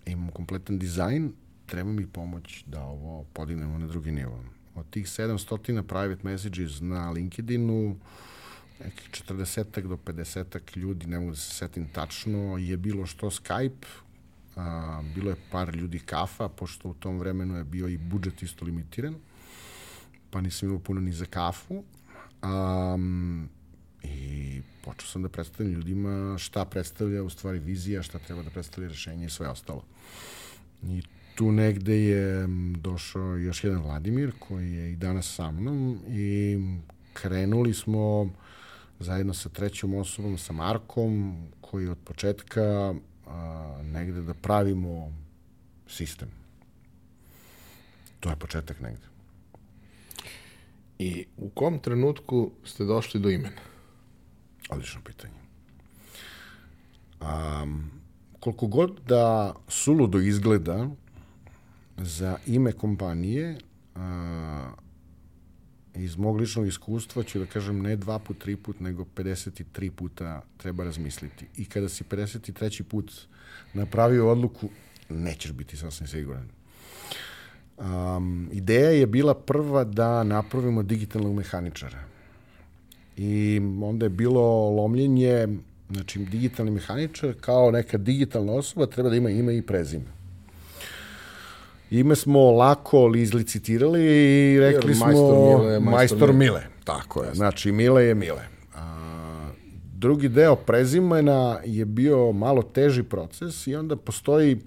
[0.06, 1.32] imam kompletan dizajn,
[1.66, 4.44] treba mi pomoć da ovo podignemo na drugi nivo.
[4.74, 7.96] Od tih 700 private messages na LinkedInu,
[8.84, 13.86] nekih 40 do 50 ljudi, ne mogu da se setim tačno, je bilo što Skype,
[14.56, 18.64] a, bilo je par ljudi kafa, pošto u tom vremenu je bio i budžet isto
[18.64, 19.14] limitiran,
[20.30, 21.84] pa nisam imao puno ni za kafu.
[22.42, 22.96] A,
[24.02, 28.88] I počeo sam da predstavljam ljudima šta predstavlja u stvari vizija, šta treba da predstavlja
[28.88, 29.82] rešenje i sve ostalo.
[30.82, 31.02] I
[31.34, 32.46] tu negde je
[32.78, 36.58] došao još jedan Vladimir koji je i danas sa mnom i
[37.12, 38.30] krenuli smo
[39.00, 42.94] zajedno sa trećom osobom, sa Markom, koji od početka
[43.26, 45.12] a, negde da pravimo
[45.88, 46.28] sistem.
[48.20, 49.06] To je početak negde.
[50.98, 53.62] I u kom trenutku ste došli do imena?
[54.70, 55.34] Odlično pitanje.
[57.20, 57.90] Um,
[58.40, 60.88] koliko god da suludo izgleda
[61.96, 63.58] za ime kompanije,
[63.94, 64.72] a,
[65.96, 70.42] iz mog ličnog iskustva ću da kažem ne dva put, tri put, nego 53 puta
[70.56, 71.46] treba razmisliti.
[71.56, 72.82] I kada si 53.
[72.82, 73.12] put
[73.74, 74.68] napravio odluku,
[75.08, 76.48] nećeš biti sasvim siguran.
[77.78, 81.98] Um, ideja je bila prva da napravimo digitalnog mehaničara.
[83.16, 85.48] I onda je bilo lomljenje,
[85.90, 90.15] znači digitalni mehaničar kao neka digitalna osoba treba da ima ime i prezime.
[91.90, 96.38] Ime smo lako li izlicitirali i rekli Jer, smo majstor Mile, majstor, majstor Mile.
[96.38, 96.62] Mile.
[96.84, 98.42] Tako je, znači Mile je Mile.
[98.74, 99.50] A,
[99.94, 104.60] drugi deo prezimena je bio malo teži proces i onda postoji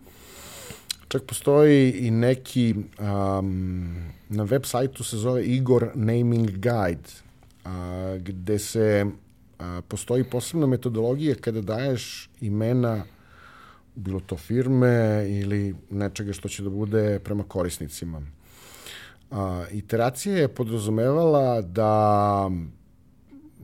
[1.07, 3.95] čak postoji i neki um,
[4.29, 7.09] na web sajtu se zove Igor Naming Guide
[7.65, 9.05] a, gde se
[9.59, 13.03] a, postoji posebna metodologija kada daješ imena
[13.99, 18.21] bilo to firme ili nečega što će da bude prema korisnicima.
[19.31, 22.49] A, iteracija je podrazumevala da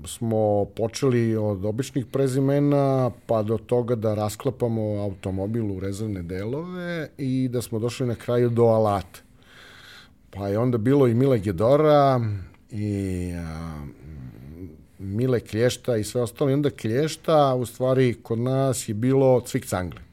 [0.06, 7.48] smo počeli od običnih prezimena pa do toga da rasklapamo automobil u rezervne delove i
[7.52, 9.20] da smo došli na kraju do alata.
[10.30, 12.22] Pa je onda bilo i Mile Gedora
[12.72, 13.86] i a,
[15.00, 16.50] Mile Klješta i sve ostalo.
[16.50, 20.05] I onda Klješta, u stvari, kod nas je bilo Cvik Cangle.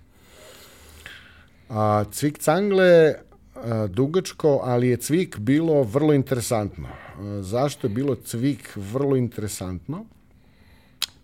[1.72, 3.14] A, cvik Cangle,
[3.54, 6.88] a, dugačko, ali je cvik bilo vrlo interesantno.
[6.88, 10.04] A, zašto je bilo cvik vrlo interesantno?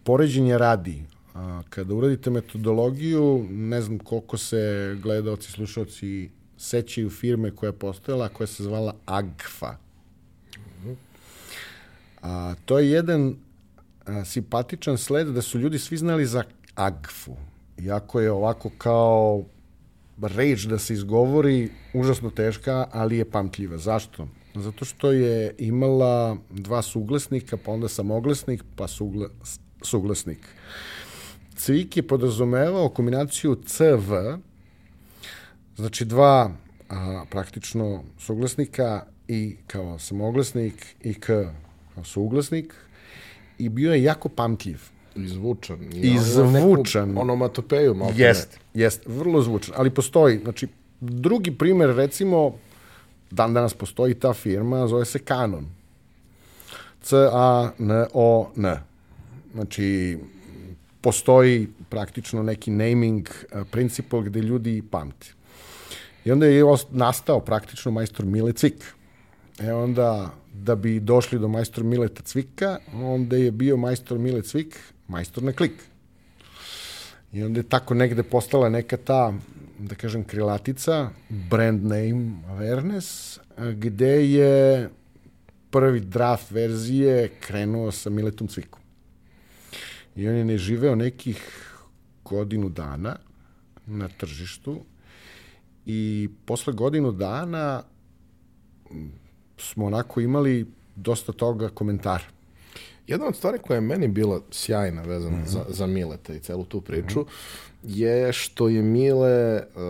[0.05, 1.03] Poređenje radi.
[1.35, 8.29] A, kada uradite metodologiju, ne znam koliko se gledalci, slušalci sećaju firme koja je postojala,
[8.29, 9.77] koja se zvala AGFA.
[12.23, 13.37] A, to je jedan
[14.05, 17.37] a, simpatičan sled da su ljudi svi znali za AGFU.
[17.79, 19.45] Iako je ovako kao
[20.23, 23.79] reč da se izgovori užasno teška, ali je pamtljiva.
[23.79, 24.29] Zašto?
[24.55, 29.29] Zato što je imala dva suglasnika, pa onda samoglasnik, pa sugla,
[29.83, 30.39] suglasnik.
[31.57, 34.15] Cvik je podrazumevao kombinaciju CV,
[35.77, 36.51] znači dva
[36.89, 41.27] a, praktično suglasnika i kao samoglasnik i k
[41.95, 42.75] kao suglasnik
[43.59, 44.81] i bio je jako pamtljiv.
[45.25, 45.79] I zvučan.
[45.93, 47.19] I zvučan.
[47.19, 48.13] Onomatopeju malo.
[48.17, 49.75] Jest, jest, vrlo zvučan.
[49.79, 50.69] Ali postoji, znači,
[51.01, 52.55] drugi primer, recimo,
[53.31, 55.67] dan danas postoji ta firma, zove se Canon.
[57.03, 58.77] C-A-N-O-N.
[59.55, 60.19] Znači,
[61.01, 65.33] postoji praktično neki naming uh, principle gde ljudi pamti.
[66.25, 68.85] I onda je nastao praktično majstor Mile Cvik.
[69.61, 74.79] E onda, da bi došli do majstor Mileta Cvika, onda je bio majstor Mile Cvik
[75.09, 75.73] majstor na klik.
[77.33, 79.33] I onda je tako negde postala neka ta,
[79.79, 84.89] da kažem, krilatica, brand name awareness, gde je
[85.71, 88.81] prvi draft verzije krenuo sa Miletom Cvikom.
[90.17, 91.43] I on je ne živeo nekih
[92.25, 93.17] godinu dana
[93.87, 94.81] na tržištu
[95.87, 97.83] i posle godinu dana
[99.59, 100.67] smo onako imali
[100.97, 102.25] dosta toga komentara.
[103.09, 105.49] Jedna od stvari koja je meni bila sjajna vezana mm -hmm.
[105.49, 107.97] za, za Mileta i celu tu priču mm -hmm.
[107.99, 109.81] je što je Mile uh,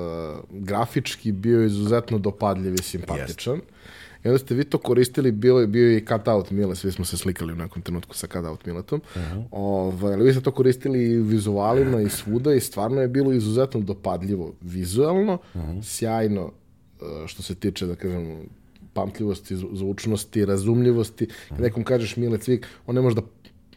[0.51, 3.55] grafički bio izuzetno dopadljiv i simpatičan.
[3.55, 3.67] Jest.
[4.25, 7.05] I onda ste vi to koristili, bilo je bio i cut out Mile, svi smo
[7.05, 9.01] se slikali u nekom trenutku sa cut out Miletom.
[9.15, 9.45] Uh -huh.
[9.51, 13.81] ovaj, ali vi ste to koristili i vizualima i svuda i stvarno je bilo izuzetno
[13.81, 15.83] dopadljivo vizualno, uh -huh.
[15.83, 18.49] sjajno uh, što se tiče, da kažem,
[18.99, 21.29] pamtljivosti, zvučnosti, razumljivosti.
[21.49, 23.23] Kad nekom kažeš Mile Cvik, on ne može da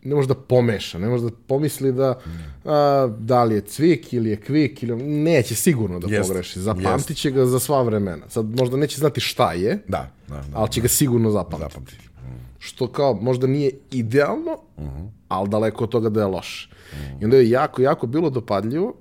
[0.04, 2.20] ne može da pomeša, ne može da pomisli da
[2.66, 6.60] a, da li je cvik ili je kvik ili neće sigurno da jest, pogreši.
[6.60, 8.30] Zapamtit će ga za sva vremena.
[8.30, 10.84] Sad možda neće znati šta je, da, da, da, ali će da.
[10.84, 11.74] ga sigurno zapamtiti.
[11.74, 12.10] zapamtiti.
[12.24, 12.46] Mm.
[12.60, 14.96] Što kao možda nije idealno, uh mhm.
[14.96, 15.10] -huh.
[15.28, 16.70] ali daleko od toga da je loš.
[16.72, 17.22] Uh -huh.
[17.22, 18.94] I onda je jako, jako bilo dopadljivo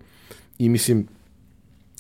[0.59, 1.07] i mislim,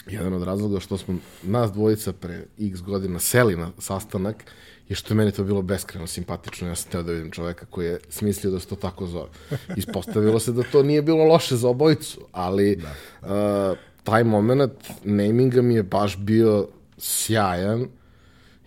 [0.06, 4.44] jedan od razloga što smo nas dvojica pre x godina seli na sastanak
[4.88, 6.68] je što je meni to bilo beskreno simpatično.
[6.68, 9.28] Ja sam teo da vidim čoveka koji je smislio da se to tako zove.
[9.76, 13.70] Ispostavilo se da to nije bilo loše za obojicu, ali da.
[13.70, 14.72] uh, taj moment
[15.04, 17.86] naminga mi je baš bio sjajan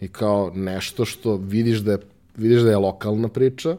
[0.02, 3.78] i kao nešto što vidiš da je vidiš da je lokalna priča,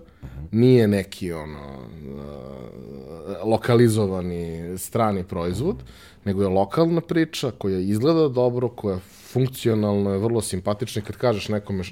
[0.53, 5.77] nije neki ono uh, lokalizovani strani proizvod,
[6.25, 8.99] nego je lokalna priča koja izgleda dobro, koja
[9.33, 11.85] funkcionalno je vrlo simpatična kad kažeš nekome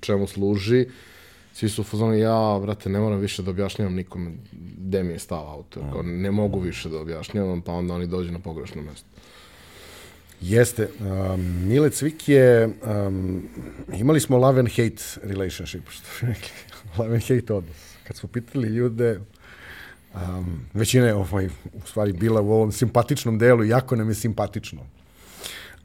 [0.00, 0.86] čemu služi,
[1.52, 4.32] svi su u fazonu, ja, brate, ne moram više da objašnjavam nikome
[4.78, 5.80] gde mi je stav auto.
[5.92, 9.08] Kao, ne mogu više da objašnjavam, pa onda oni dođu na pogrešno mesto.
[10.44, 10.88] Jeste.
[11.00, 13.42] Um, Mile Cvik je, um,
[13.92, 16.50] imali smo love and hate relationship, što bi rekli.
[16.98, 17.76] love and hate odnos.
[18.06, 19.20] Kad smo pitali ljude,
[20.14, 24.80] um, većina je ovaj, u stvari bila u ovom simpatičnom delu, jako nam je simpatično.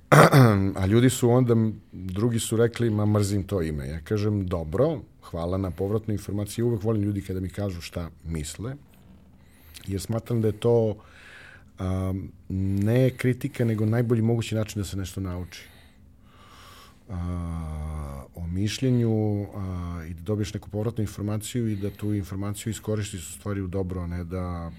[0.81, 1.55] A ljudi su onda,
[1.91, 3.87] drugi su rekli, ma mrzim to ime.
[3.87, 6.67] Ja kažem, dobro, hvala na povratnu informaciju.
[6.67, 8.75] Uvek volim ljudi kada mi kažu šta misle,
[9.87, 10.95] jer smatram da je to
[11.79, 15.67] um, ne kritika, nego najbolji mogući način da se nešto nauči.
[17.07, 17.15] Uh,
[18.35, 19.47] o mišljenju uh,
[20.09, 24.01] i da dobiješ neku povratnu informaciju i da tu informaciju iskoristiš u stvari u dobro,
[24.01, 24.71] a ne da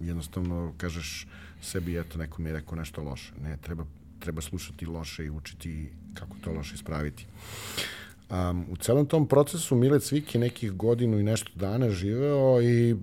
[0.00, 1.26] jednostavno kažeš
[1.62, 3.32] sebi, eto, neko mi je rekao nešto loše.
[3.42, 3.84] Ne, treba
[4.18, 7.26] treba slušati loše i učiti kako to loše ispraviti.
[8.30, 12.96] Um, u celom tom procesu Mile Cvik je nekih godinu i nešto dana živeo i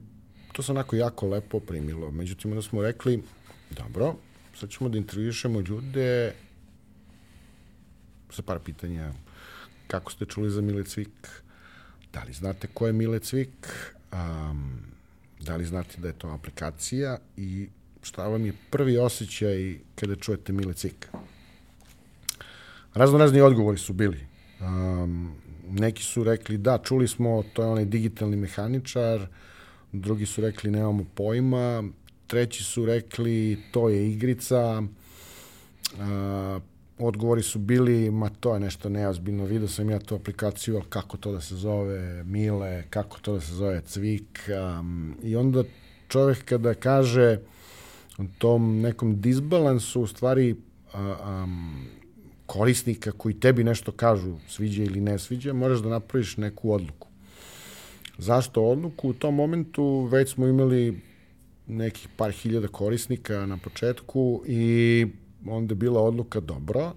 [0.55, 2.11] to se onako jako lepo primilo.
[2.11, 3.23] Međutim, onda smo rekli,
[3.71, 4.15] dobro,
[4.55, 6.33] sad ćemo da intervjušemo ljude
[8.29, 9.11] sa par pitanja.
[9.87, 11.41] Kako ste čuli za Mile Cvik?
[12.13, 13.67] Da li znate ko je Mile Cvik?
[14.13, 14.95] Um,
[15.39, 17.67] da li znate da je to aplikacija i
[18.01, 21.07] šta vam je prvi osjećaj kada čujete Mile Cik?
[22.93, 24.27] Razno razni odgovori su bili.
[24.59, 25.35] Um,
[25.69, 29.27] neki su rekli da, čuli smo, to je onaj digitalni mehaničar,
[30.01, 31.83] drugi su rekli nemamo pojma,
[32.27, 34.83] treći su rekli to je igrica,
[35.93, 36.61] uh,
[36.99, 41.17] odgovori su bili, ma to je nešto neozbiljno, vidio sam ja tu aplikaciju, ali kako
[41.17, 45.63] to da se zove Mile, kako to da se zove Cvik, um, i onda
[46.07, 47.39] čovek kada kaže
[48.37, 50.55] tom nekom disbalansu u stvari
[50.93, 51.85] a, um,
[52.45, 57.07] korisnika koji tebi nešto kažu sviđa ili ne sviđa, moraš da napraviš neku odluku.
[58.17, 59.09] Zašto odluku?
[59.09, 61.01] U tom momentu već smo imali
[61.67, 65.05] nekih par hiljada korisnika na početku i
[65.47, 66.93] onda je bila odluka dobro,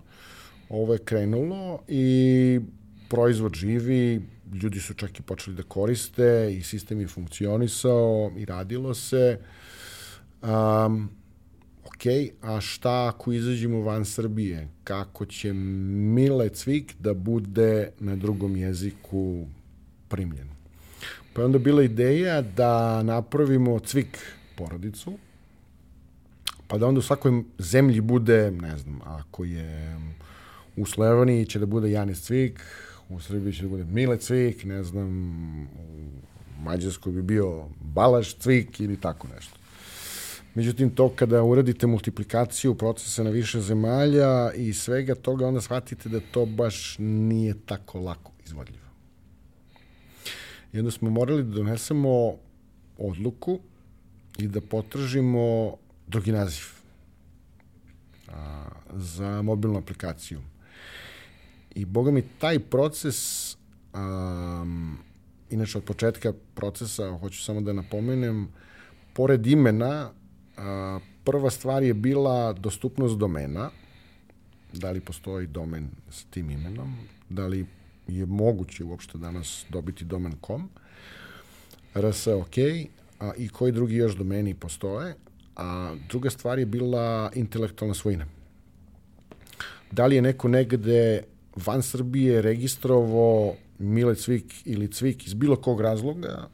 [0.68, 2.60] ovo je krenulo i
[3.08, 4.22] proizvod živi,
[4.62, 9.40] ljudi su čak i počeli da koriste i sistem je funkcionisao i radilo se.
[10.42, 11.10] Um,
[11.84, 12.02] ok,
[12.42, 14.68] a šta ako izađemo van Srbije?
[14.84, 19.46] Kako će Mile Cvik da bude na drugom jeziku
[20.08, 20.57] primljen?
[21.38, 24.18] Pa je onda bila ideja da napravimo Cvik
[24.56, 25.12] porodicu,
[26.68, 29.96] pa da onda u svakoj zemlji bude, ne znam, ako je
[30.76, 32.60] u Sloveniji će da bude Janis Cvik,
[33.08, 35.10] u Srbiji će da bude Mile Cvik, ne znam,
[35.62, 36.10] u
[36.62, 39.58] Mađarskoj bi bio Balaš Cvik ili tako nešto.
[40.54, 46.20] Međutim, to kada uradite multiplikaciju procesa na više zemalja i svega toga, onda shvatite da
[46.32, 48.87] to baš nije tako lako izvodljivo.
[50.72, 52.34] I onda smo morali da donesemo
[52.98, 53.58] odluku
[54.38, 55.74] i da potražimo
[56.06, 56.64] drugi naziv
[58.28, 60.40] a, za mobilnu aplikaciju.
[61.74, 63.48] I boga mi, taj proces
[63.94, 64.98] Um,
[65.50, 68.48] inače, od početka procesa, hoću samo da napomenem,
[69.12, 70.10] pored imena,
[70.56, 73.70] a, prva stvar je bila dostupnost domena,
[74.72, 76.96] da li postoji domen s tim imenom,
[77.28, 77.66] da li
[78.08, 80.68] je moguće uopšte danas dobiti domen .com,
[81.94, 82.56] RS OK,
[83.20, 85.14] a, i koji drugi još domeni postoje,
[85.56, 88.26] a druga stvar je bila intelektualna svojina.
[89.90, 91.22] Da li je neko negde
[91.56, 96.48] van Srbije registrovo Mile Cvik ili Cvik iz bilo kog razloga,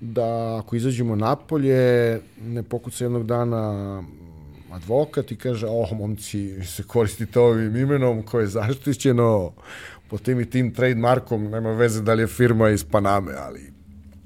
[0.00, 4.02] da ako izađemo napolje, ne pokuca jednog dana
[4.70, 9.52] advokat i kaže, oh, momci, se koristite ovim imenom koje je zaštićeno
[10.10, 13.72] po tim i tim trademarkom, nema veze da li je firma iz Paname, ali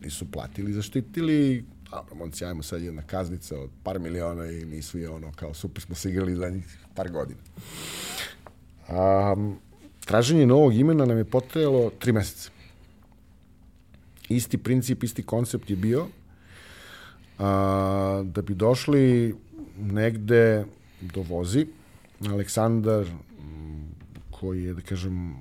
[0.05, 5.07] nisu platili, zaštitili, dobro, momci, ajmo sad jedna kaznica od par miliona i mi svi
[5.07, 7.41] ono, kao super smo se igrali za njih par godina.
[8.89, 9.57] Um,
[10.05, 12.51] traženje novog imena nam je potrajalo tri meseca.
[14.29, 16.07] Isti princip, isti koncept je bio.
[17.39, 19.35] A, da bi došli
[19.79, 20.65] negde
[21.01, 21.67] do vozi,
[22.31, 23.07] Aleksandar,
[24.31, 25.37] koji je, da kažem,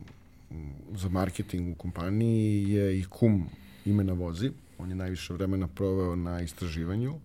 [0.95, 3.49] za marketing u kompaniji, je i kum
[3.85, 4.51] imena vozi.
[4.77, 7.19] On je najviše vremena proveo na istraživanju.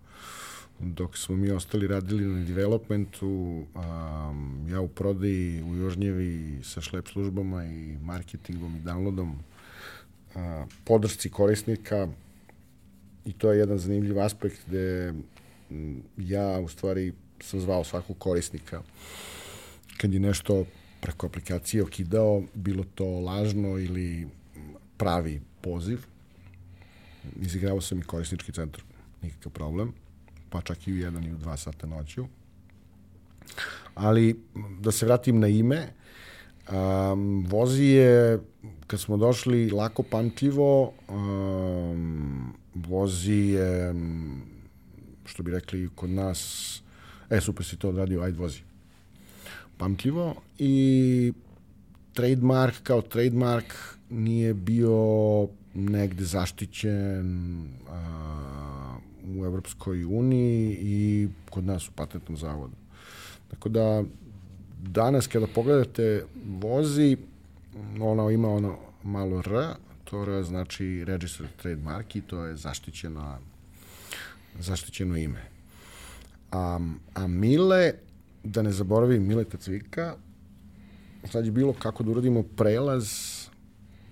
[0.81, 7.09] Dok smo mi ostali radili na developmentu, um, ja u prodaji u Jožnjevi sa šlep
[7.09, 9.33] službama i marketingom i downloadom,
[10.35, 12.09] a, podršci korisnika.
[13.25, 15.15] I to je jedan zanimljiv aspekt gde
[16.17, 18.83] ja u stvari sam zvao svakog korisnika.
[19.97, 20.65] Kad je nešto
[21.01, 24.29] preko aplikacije okidao, bilo to lažno ili
[24.97, 25.99] pravi poziv.
[27.41, 28.83] Izigravao sam i korisnički centar,
[29.23, 29.93] nikakav problem
[30.51, 32.27] pa čak i u jedan i u dva sata noću.
[33.95, 34.41] Ali,
[34.81, 35.89] da se vratim na ime,
[36.73, 38.39] um, vozi je,
[38.87, 43.95] kad smo došli, lako pamtljivo, um, vozi je,
[45.25, 46.83] što bi rekli kod nas,
[47.31, 48.68] e, super si to odradio, ajde vozi.
[49.79, 51.33] Pamtljivo i
[52.13, 53.75] trademark kao trademark
[54.11, 58.97] nije bio negde zaštićen, a,
[59.37, 62.75] u Evropskoj uniji i kod nas u patentnom zavodu.
[63.51, 64.05] Tako da
[64.83, 67.17] danas kada pogledate vozi,
[68.01, 69.67] ono ima ono malo R,
[70.05, 73.39] to R znači registered trademark i to je zaštićeno,
[74.59, 75.43] zaštićeno ime.
[76.53, 76.79] A,
[77.15, 77.93] a Mile,
[78.49, 80.15] da ne zaboravim Mileta Cvika,
[81.33, 83.09] sad je bilo kako da uradimo prelaz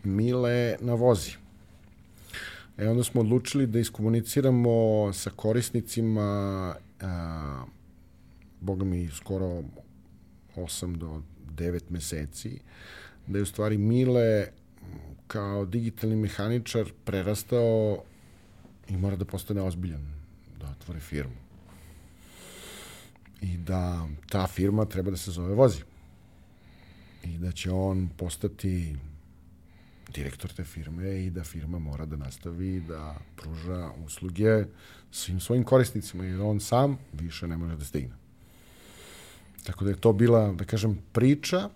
[0.04, 1.32] Mile na vozi.
[2.78, 6.22] E onda smo odlučili da iskomuniciramo sa korisnicima
[7.00, 7.64] a,
[8.60, 9.62] boga mi skoro
[10.56, 11.22] 8 do
[11.56, 12.60] 9 meseci,
[13.26, 14.46] da je u stvari Mile
[15.26, 18.02] kao digitalni mehaničar prerastao
[18.88, 20.06] i mora da postane ozbiljan,
[20.60, 21.45] da otvore firmu.
[23.40, 25.82] I da ta firma treba da se zove Vozi.
[27.24, 28.96] I da će on postati
[30.14, 34.64] direktor te firme i da firma mora da nastavi da pruža usluge
[35.10, 38.14] svim svojim korisnicima jer on sam više ne može da stigne.
[39.64, 41.68] Tako da je to bila, da kažem, priča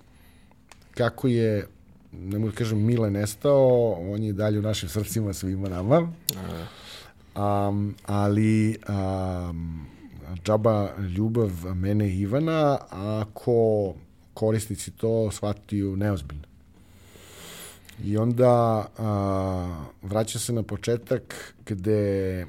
[0.95, 1.67] kako je
[2.13, 6.13] ne mogu da kažem Mile nestao, on je dalje u našim srcima svima nama.
[7.37, 9.87] Um, ali um,
[10.45, 13.95] džaba ljubav mene i Ivana ako
[14.35, 16.45] korisnici to shvatiju neozbiljno.
[18.05, 22.47] I onda a, vraća se na početak gde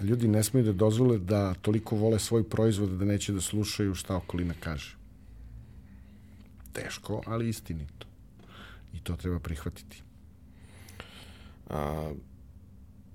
[0.00, 4.16] ljudi ne smiju da dozvole da toliko vole svoj proizvod da neće da slušaju šta
[4.16, 4.96] okolina kaže.
[6.72, 8.06] Teško, ali istinito.
[8.94, 10.02] I to treba prihvatiti.
[11.70, 12.12] A,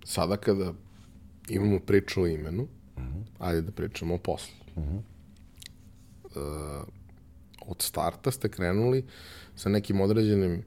[0.06, 0.74] sada kada
[1.50, 2.68] imamo priču o imenu,
[2.98, 3.20] uh mhm.
[3.20, 3.24] -huh.
[3.40, 4.56] ajde da pričamo o poslu.
[4.76, 4.98] Uh -huh.
[6.26, 6.88] uh,
[7.68, 9.06] od starta ste krenuli
[9.56, 10.64] sa nekim određenim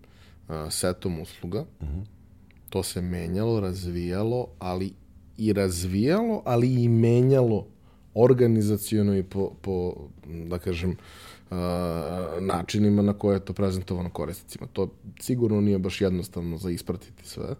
[0.70, 1.60] setom usluga.
[1.60, 2.04] Uh -huh.
[2.68, 4.92] To se menjalo, razvijalo, ali
[5.36, 7.66] i razvijalo, ali i menjalo
[8.14, 9.94] organizacijono i po, po
[10.48, 10.90] da kažem,
[11.50, 11.56] uh,
[12.40, 14.66] načinima na koje je to prezentovano korisnicima.
[14.72, 14.88] To
[15.20, 17.54] sigurno nije baš jednostavno za ispratiti sve.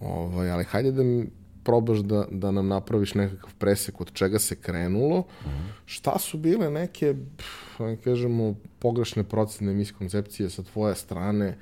[0.00, 1.26] Ovaj, ali hajde da mi
[1.64, 5.70] probaš da, da nam napraviš nekakav presek od čega se krenulo, uh -huh.
[5.86, 7.14] šta su bile neke,
[7.78, 11.56] da kažemo, pogrešne procene miskoncepcije sa tvoje strane,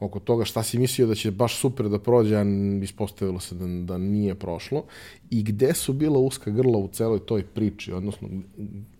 [0.00, 2.44] oko toga šta si mislio da će baš super da prođe, a
[2.82, 4.84] ispostavilo se da, da nije prošlo
[5.30, 8.28] i gde su bila uska grla u celoj toj priči, odnosno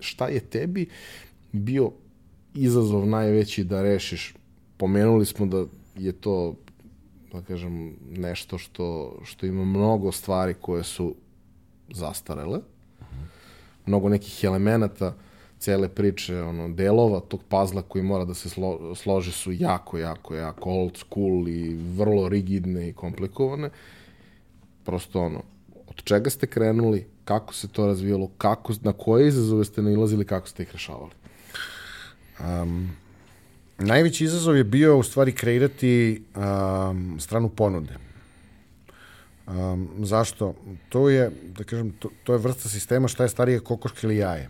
[0.01, 0.87] šta je tebi
[1.53, 1.91] bio
[2.55, 4.35] izazov najveći da rešiš?
[4.77, 5.65] Pomenuli smo da
[5.97, 6.55] je to
[7.41, 11.15] da kažem, nešto što, što ima mnogo stvari koje su
[11.89, 12.61] zastarele,
[13.87, 15.15] mnogo nekih elemenata
[15.59, 20.35] cele priče, ono, delova tog pazla koji mora da se slo, složi su jako, jako,
[20.35, 23.71] jako old school i vrlo rigidne i komplikovane.
[24.85, 25.43] Prosto ono,
[25.87, 30.49] od čega ste krenuli, kako se to razvijalo, kako, na koje izazove ste nailazili, kako
[30.49, 31.11] ste ih rešavali?
[32.41, 32.91] Um,
[33.79, 37.97] najveći izazov je bio u stvari kreirati um, stranu ponude.
[39.47, 40.55] Um, zašto?
[40.89, 44.49] To je, da kažem, to, to je vrsta sistema šta je starije kokoške ili jaje.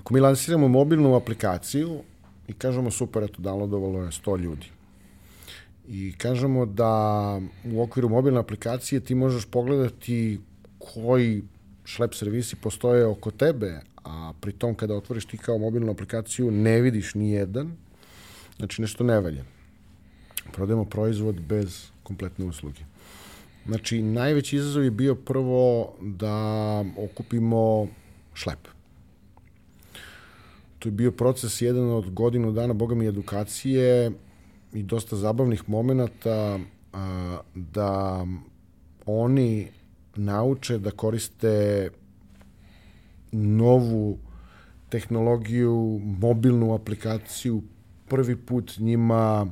[0.00, 2.02] Ako mi lansiramo mobilnu aplikaciju
[2.48, 4.66] i kažemo super, eto, downloadovalo je 100 ljudi.
[5.88, 7.40] I kažemo da
[7.72, 10.40] u okviru mobilne aplikacije ti možeš pogledati
[10.78, 11.42] koji
[11.84, 16.80] šlep servisi postoje oko tebe, a pri tom kada otvoriš ti kao mobilnu aplikaciju ne
[16.80, 17.76] vidiš ni jedan,
[18.56, 19.44] znači nešto ne valja.
[20.52, 22.80] Prodajemo proizvod bez kompletne usluge.
[23.66, 27.88] Znači, najveći izazov je bio prvo da okupimo
[28.34, 28.68] šlep.
[30.78, 34.12] To je bio proces jedan od godinu dana, boga mi, edukacije
[34.72, 36.58] i dosta zabavnih momenta
[37.54, 38.26] da
[39.06, 39.68] oni
[40.16, 41.90] nauče da koriste
[43.32, 44.18] novu
[44.88, 47.62] tehnologiju, mobilnu aplikaciju,
[48.14, 49.46] prvi put njima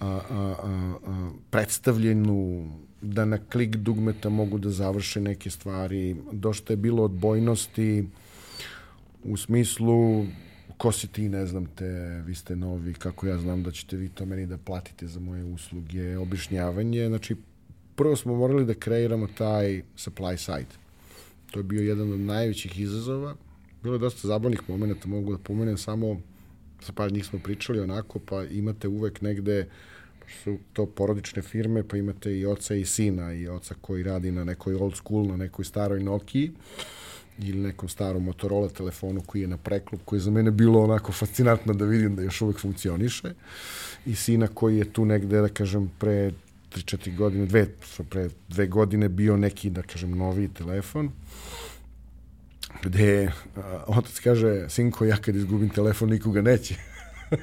[0.00, 2.70] a, a, a, a, predstavljenu
[3.02, 6.16] da na klik dugmeta mogu da završe neke stvari.
[6.32, 8.06] Došto je bilo odbojnosti
[9.24, 10.24] u smislu
[10.76, 14.08] ko si ti, ne znam te, vi ste novi, kako ja znam da ćete vi
[14.08, 17.06] to meni da platite za moje usluge, objašnjavanje.
[17.08, 17.36] Znači,
[17.94, 20.74] prvo smo morali da kreiramo taj supply side.
[21.50, 23.34] To je bio jedan od najvećih izazova.
[23.82, 26.20] Bilo je dosta zabavnih momenta, mogu da pomenem samo,
[26.80, 29.66] sa par njih smo pričali onako, pa imate uvek negde,
[30.44, 34.44] su to porodične firme, pa imate i oca i sina, i oca koji radi na
[34.44, 36.52] nekoj old school, na nekoj staroj Nokiji,
[37.38, 41.12] ili nekom starom Motorola telefonu koji je na preklop, koji je za mene bilo onako
[41.12, 43.34] fascinantno da vidim da još uvek funkcioniše.
[44.06, 46.32] I sina koji je tu negde, da kažem, pre
[46.74, 47.66] 3-4 godine, dve,
[48.10, 51.10] pre dve godine bio neki, da kažem, novi telefon
[52.82, 56.74] gde a, otac kaže, sinko, ja kad izgubim telefon, nikoga neće.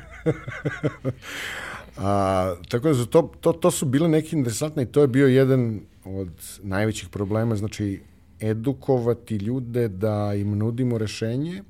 [1.98, 5.80] a, tako da to, to, to su bile neke interesantne i to je bio jedan
[6.06, 6.32] od
[6.64, 8.02] najvećih problema, znači
[8.40, 11.64] edukovati ljude da im nudimo rešenje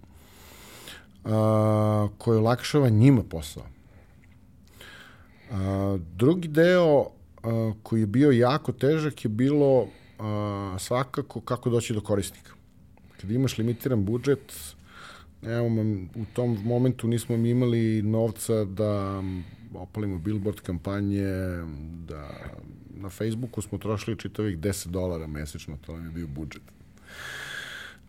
[1.26, 3.64] a, koje olakšava njima posao.
[5.52, 7.06] A, drugi deo
[7.44, 9.88] a, koji je bio jako težak je bilo
[10.20, 12.61] a, svakako kako doći do korisnika.
[13.22, 14.54] Kad imaš limitiran budžet,
[15.42, 15.68] evo,
[16.16, 19.24] u tom momentu nismo mi imali novca da
[19.74, 21.28] opalimo billboard kampanje,
[22.08, 22.30] da
[22.90, 26.62] na Facebooku smo trošili čitavih 10 dolara mesečno, to nam je bio budžet.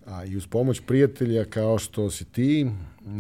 [0.06, 2.70] A, I uz pomoć prijatelja kao što si ti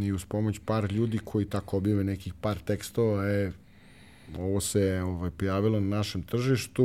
[0.02, 3.52] i uz pomoć par ljudi koji tako objave nekih par tekstova, e,
[4.38, 6.84] ovo se ovaj, pojavilo na našem tržištu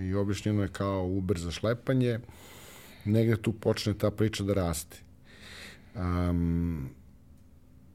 [0.00, 2.18] i objašnjeno je kao Uber za šlepanje,
[3.04, 4.96] negde tu počne ta priča da raste.
[5.94, 6.88] Um,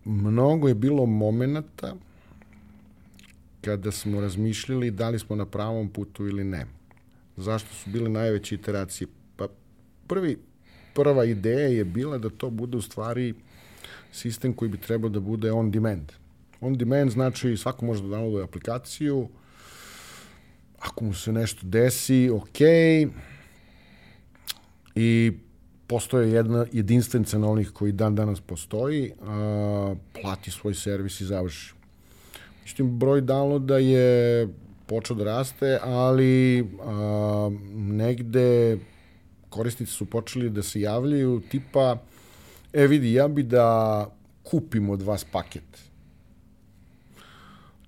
[0.06, 1.96] mnogo je bilo momenata
[3.62, 6.66] kada smo razmišljali da li smo na pravom putu ili ne.
[7.38, 9.08] Zašto su bile najveće iteracije?
[9.36, 9.48] Pa
[10.08, 10.38] prvi,
[10.94, 13.34] prva ideja je bila da to bude u stvari
[14.12, 16.12] sistem koji bi trebao da bude on demand.
[16.62, 19.28] On demand znači svako može da downloaduje aplikaciju,
[20.80, 22.60] ako mu se nešto desi, ok,
[24.96, 25.32] i
[25.88, 31.74] postoje jedna jedinstven cenovnik koji dan danas postoji, a, plati svoj servis i završi.
[32.62, 34.48] Međutim, broj downloada je
[34.86, 38.78] počeo da raste, ali a, negde
[39.50, 41.98] korisnici su počeli da se javljaju tipa,
[42.74, 44.10] e vidi, ja bi da
[44.44, 45.82] kupim od vas paket.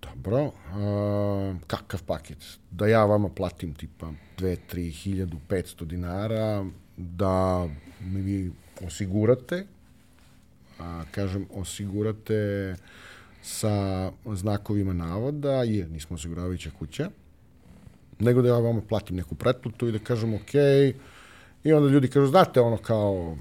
[0.02, 2.38] Dobro, a, kakav paket?
[2.72, 6.66] Da ja vama platim tipa 2, 3, 1500 dinara,
[6.98, 7.68] da
[8.00, 8.52] mi vi
[8.86, 9.66] osigurate,
[10.80, 12.76] a, kažem, osigurate
[13.42, 17.10] sa znakovima navoda, jer nismo osiguravajuća kuća,
[18.20, 20.54] nego da ja vama platim neku pretplatu i da kažem ok,
[21.64, 23.38] i onda ljudi kažu, znate, ono kao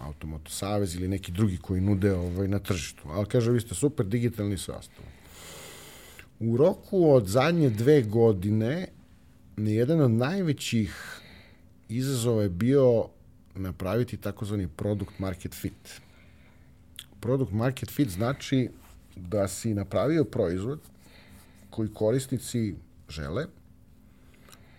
[0.00, 3.02] Automoto Savez ili neki drugi koji nude ovaj, na tržištu.
[3.08, 5.08] Ali kaže, vi ste super digitalni sve ostalo.
[6.40, 8.86] U roku od zadnje dve godine
[9.56, 11.20] jedan od najvećih
[11.88, 13.08] izazov je bio
[13.54, 16.00] napraviti takozvani product market fit.
[17.20, 18.70] Product market fit znači
[19.16, 20.80] da si napravio proizvod
[21.70, 22.74] koji korisnici
[23.08, 23.46] žele,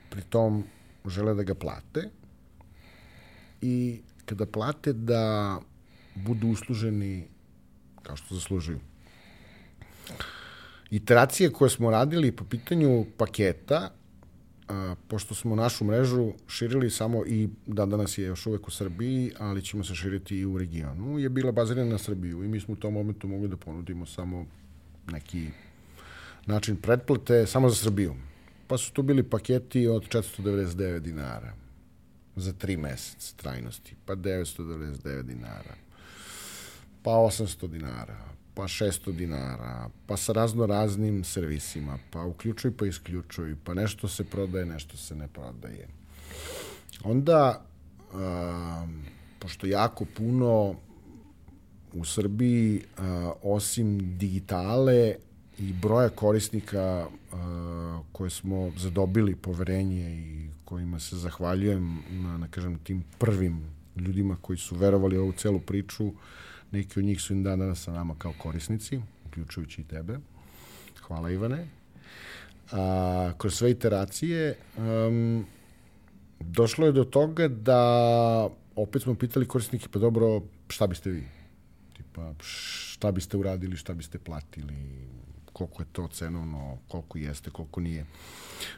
[0.09, 0.63] pritom
[1.07, 2.09] žele da ga plate
[3.61, 5.59] i kada plate da
[6.15, 7.27] budu usluženi
[8.03, 8.79] kao što zaslužuju.
[10.91, 13.91] Iteracije koje smo radili po pitanju paketa,
[14.67, 19.31] a, pošto smo našu mrežu širili samo i da danas je još uvek u Srbiji,
[19.39, 22.73] ali ćemo se širiti i u regionu, je bila bazirana na Srbiju i mi smo
[22.73, 24.45] u tom momentu mogli da ponudimo samo
[25.11, 25.47] neki
[26.45, 28.15] način pretplate samo za Srbiju.
[28.67, 31.53] Pa su tu bili paketi od 499 dinara
[32.35, 35.75] za tri meseca trajnosti, pa 999 dinara,
[37.03, 43.55] pa 800 dinara, pa 600 dinara, pa sa razno raznim servisima, pa uključuj pa isključuj,
[43.63, 45.87] pa nešto se prodaje, nešto se ne prodaje.
[47.03, 47.65] Onda,
[48.13, 48.87] a,
[49.39, 50.75] pošto jako puno
[51.93, 55.15] u Srbiji, a, osim digitale
[55.59, 62.79] i broja korisnika a, koje smo zadobili poverenje i kojima se zahvaljujem na, na kažem,
[62.83, 66.11] tim prvim ljudima koji su verovali u ovu celu priču,
[66.71, 70.17] neki od njih su im dan danas sa nama kao korisnici, uključujući i tebe.
[71.01, 71.67] Hvala Ivane.
[72.71, 75.45] A, kroz sve iteracije um,
[76.39, 81.23] došlo je do toga da opet smo pitali korisnike, pa dobro, šta biste vi?
[81.97, 84.73] Tipa, šta biste uradili, šta biste platili,
[85.53, 88.05] koliko je to cenovno, koliko jeste, koliko nije.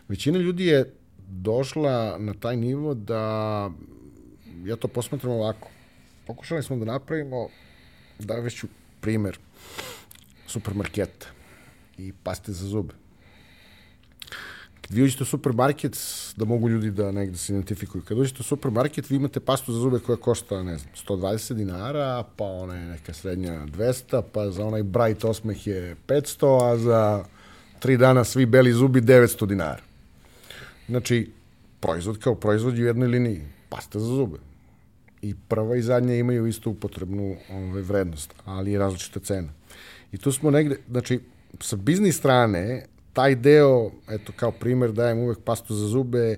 [0.07, 0.93] Većina ljudi je
[1.27, 3.21] došla na taj nivo da
[4.65, 5.67] ja to posmatram ovako.
[6.27, 7.49] Pokušali smo da napravimo,
[8.20, 8.68] da veću
[9.01, 9.39] primer,
[10.47, 11.28] supermarketa
[11.97, 12.93] i paste za zube.
[14.82, 15.97] Kad vi uđete u supermarket,
[16.36, 19.80] da mogu ljudi da negde se identifikuju, kad uđete u supermarket, vi imate pastu za
[19.80, 24.65] zube koja košta, ne znam, 120 dinara, pa ona je neka srednja 200, pa za
[24.65, 27.26] onaj bright osmeh je 500, a za
[27.80, 29.82] tri dana svi beli zubi 900 dinara.
[30.88, 31.32] Znači,
[31.80, 34.38] proizvod kao proizvod u jednoj liniji, pasta za zube.
[35.22, 39.49] I prva i zadnja imaju istu upotrebnu ovaj, vrednost, ali je različita cena.
[40.11, 41.20] I tu smo negde, znači,
[41.59, 46.38] sa biznis strane, taj deo, eto, kao primer dajem uvek pastu za zube,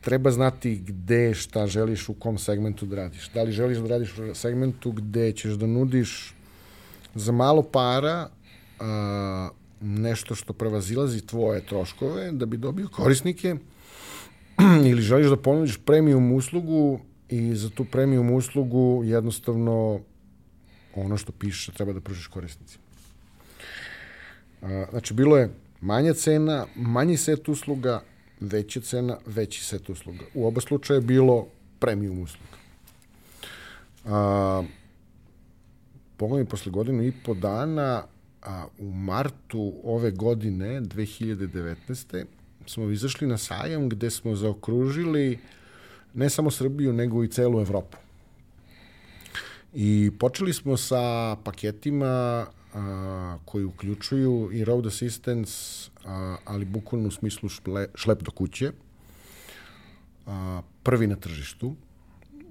[0.00, 3.30] treba znati gde, šta želiš, u kom segmentu da radiš.
[3.34, 6.34] Da li želiš da radiš u segmentu gde ćeš da nudiš
[7.14, 8.28] za malo para
[8.80, 9.48] a,
[9.80, 13.56] nešto što prevazilazi tvoje troškove da bi dobio korisnike
[14.90, 17.00] ili želiš da ponudiš premium uslugu
[17.30, 20.00] i za tu premium uslugu jednostavno
[20.94, 22.84] ono što piše treba da pružiš korisnicima.
[24.90, 25.50] Znači, bilo je
[25.80, 28.02] manja cena, manji set usluga,
[28.40, 30.24] veća cena, veći set usluga.
[30.34, 31.46] U oba slučaja je bilo
[31.78, 32.56] premium usluga.
[34.04, 34.62] A,
[36.16, 38.04] pogledaj, posle godinu i po dana,
[38.42, 42.24] a, u martu ove godine, 2019.
[42.66, 45.38] smo izašli na sajam gde smo zaokružili
[46.14, 47.96] ne samo Srbiju, nego i celu Evropu.
[49.74, 55.52] I počeli smo sa paketima a, koji uključuju i road assistance,
[56.04, 58.72] a, ali bukvalno u smislu šple, šlep do kuće,
[60.26, 61.74] a, prvi na tržištu,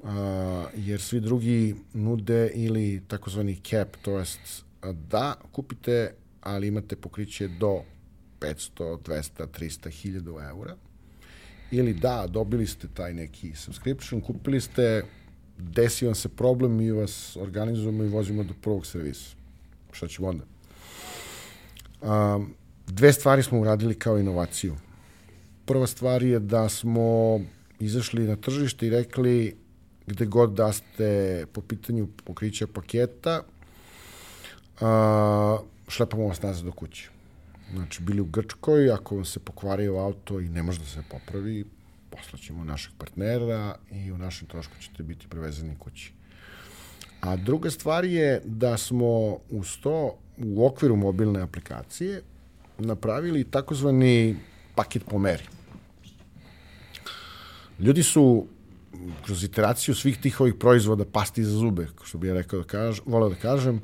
[0.04, 4.64] a, jer svi drugi nude ili takozvani cap, to jest
[5.10, 7.82] da kupite, ali imate pokriće do
[8.40, 9.90] 500, 200, 300,
[10.22, 10.76] 1000 eura,
[11.72, 15.04] ili da, dobili ste taj neki subscription, kupili ste,
[15.58, 19.40] desi vam se problem, mi vas organizujemo i vozimo do prvog servisa
[19.92, 20.44] šta ćemo onda?
[22.02, 22.56] Um,
[22.88, 24.76] dve stvari smo uradili kao inovaciju.
[25.66, 27.40] Prva stvar je da smo
[27.80, 29.58] izašli na tržište i rekli
[30.08, 33.44] gde god da ste po pitanju pokrića paketa,
[34.82, 35.58] a,
[35.88, 37.10] šlepamo vas nazad do kuće.
[37.74, 41.66] Znači, bili u Grčkoj, ako vam se pokvario auto i ne može da se popravi,
[42.10, 46.12] poslaćemo našeg partnera i u našem trošku ćete biti prevezani kući.
[47.22, 52.22] A druga stvar je da smo uz to u okviru mobilne aplikacije
[52.78, 54.36] napravili takozvani
[54.76, 55.44] paket po meri.
[57.80, 58.48] Ljudi su
[59.26, 63.04] kroz iteraciju svih tih ovih proizvoda pasti za zube, što bih ja rekao da kažem,
[63.06, 63.82] voleo da kažem,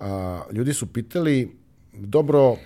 [0.00, 1.56] a, ljudi su pitali,
[1.92, 2.56] dobro,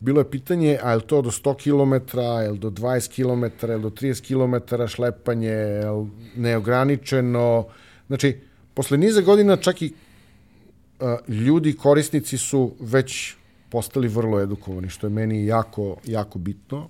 [0.00, 3.90] bilo je pitanje, a je to do 100 km, je do 20 km, je do
[3.90, 5.84] 30 km šlepanje, je
[6.36, 7.66] neograničeno,
[8.06, 8.40] znači,
[8.74, 9.92] posle niza godina čak i
[11.00, 13.34] a, ljudi, korisnici su već
[13.68, 16.88] postali vrlo edukovani, što je meni jako, jako bitno.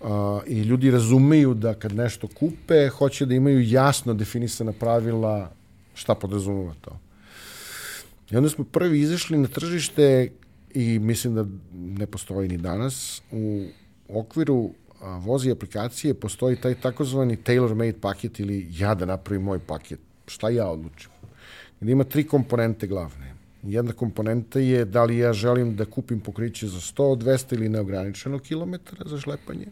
[0.00, 5.50] A, I ljudi razumeju da kad nešto kupe, hoće da imaju jasno definisana pravila
[5.94, 6.98] šta podrazumeva to.
[8.30, 10.30] I onda smo prvi izašli na tržište
[10.74, 13.22] i mislim da ne postoji ni danas.
[13.30, 13.64] U
[14.08, 14.70] okviru
[15.20, 20.00] vozi aplikacije postoji taj takozvani tailor-made paket ili ja da napravim moj paket.
[20.26, 21.10] Šta ja odlučim?
[21.80, 23.34] Gde ima tri komponente glavne.
[23.62, 28.38] Jedna komponenta je da li ja želim da kupim pokriće za 100, 200 ili neograničeno
[28.38, 29.66] kilometara za šlepanje.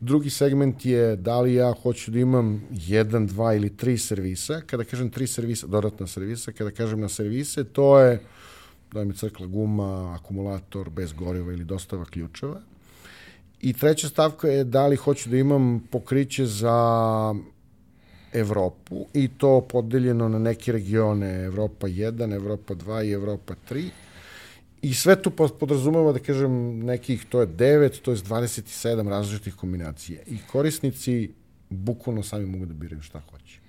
[0.00, 4.60] Drugi segment je da li ja hoću da imam jedan, dva ili tri servisa.
[4.66, 8.20] Kada kažem tri servisa, dodatna servisa, kada kažem na servise, to je
[8.92, 12.60] da mi crkla guma, akumulator bez goriva ili dostava ključeva.
[13.60, 17.34] I treća stavka je da li hoću da imam pokriće za
[18.32, 23.88] Evropu i to podeljeno na neke regione Evropa 1, Evropa 2 i Evropa 3.
[24.82, 30.20] I sve to podrazumeva, da kažem, nekih, to je 9, to je 27 različitih kombinacija.
[30.26, 31.30] I korisnici
[31.70, 33.60] bukvalno sami mogu da biraju šta hoće.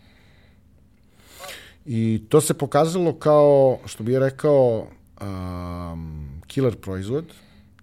[1.86, 4.88] I to se pokazalo kao, što bih rekao,
[5.22, 7.26] um, killer proizvod,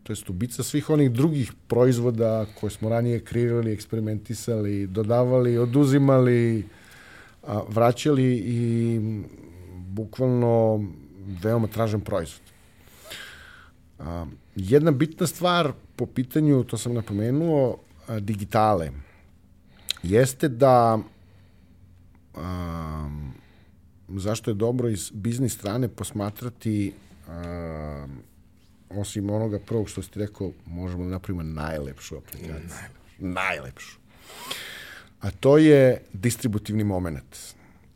[0.02, 6.64] to je stubica svih onih drugih proizvoda koje smo ranije kreirali, eksperimentisali, dodavali, oduzimali,
[7.42, 9.00] a, vraćali i
[9.76, 10.84] bukvalno
[11.42, 12.42] veoma tražen proizvod.
[13.98, 14.26] A,
[14.56, 18.90] jedna bitna stvar po pitanju, to sam napomenuo, a, digitale,
[20.02, 20.98] jeste da
[22.34, 23.10] a,
[24.08, 26.92] zašto je dobro iz biznis strane posmatrati
[27.28, 28.06] a,
[28.90, 32.54] osim onoga prvog što ste rekao, možemo da napravimo najlepšu aplikaciju.
[32.54, 32.96] Najlepšu.
[33.18, 33.98] Najlepšu.
[35.20, 37.36] A to je distributivni moment.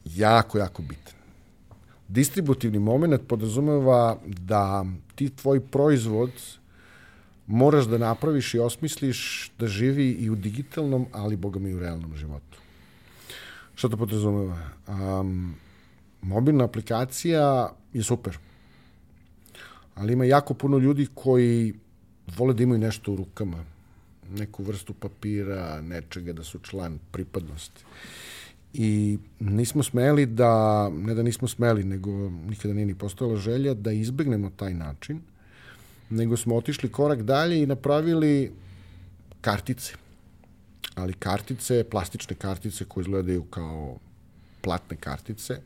[0.04, 1.14] Jako, jako bitan.
[2.08, 6.30] Distributivni moment podrazumeva da ti tvoj proizvod
[7.46, 11.78] moraš da napraviš i osmisliš da živi i u digitalnom, ali boga mi i u
[11.78, 12.58] realnom životu.
[13.74, 14.58] Šta to podrazumeva?
[14.88, 15.54] Um,
[16.22, 18.38] mobilna aplikacija je super
[20.00, 21.74] ali ima jako puno ljudi koji
[22.36, 23.64] vole da imaju nešto u rukama,
[24.30, 27.84] neku vrstu papira, nečega, da su član pripadnosti.
[28.74, 33.92] I nismo smeli da, ne da nismo smeli, nego nikada nije ni postojala želja da
[33.92, 35.20] izbegnemo taj način,
[36.10, 38.52] nego smo otišli korak dalje i napravili
[39.40, 39.92] kartice.
[40.94, 43.98] Ali kartice, plastične kartice koje izgledaju kao
[44.60, 45.60] platne kartice,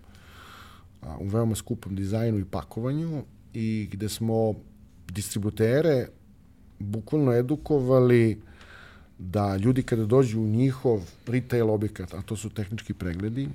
[1.18, 3.22] u veoma skupom dizajnu i pakovanju
[3.54, 4.54] i gde smo
[5.08, 6.06] distributere
[6.78, 8.40] bukvalno edukovali
[9.18, 13.48] da ljudi kada dođu u njihov retail objekat, a to su tehnički pregledi,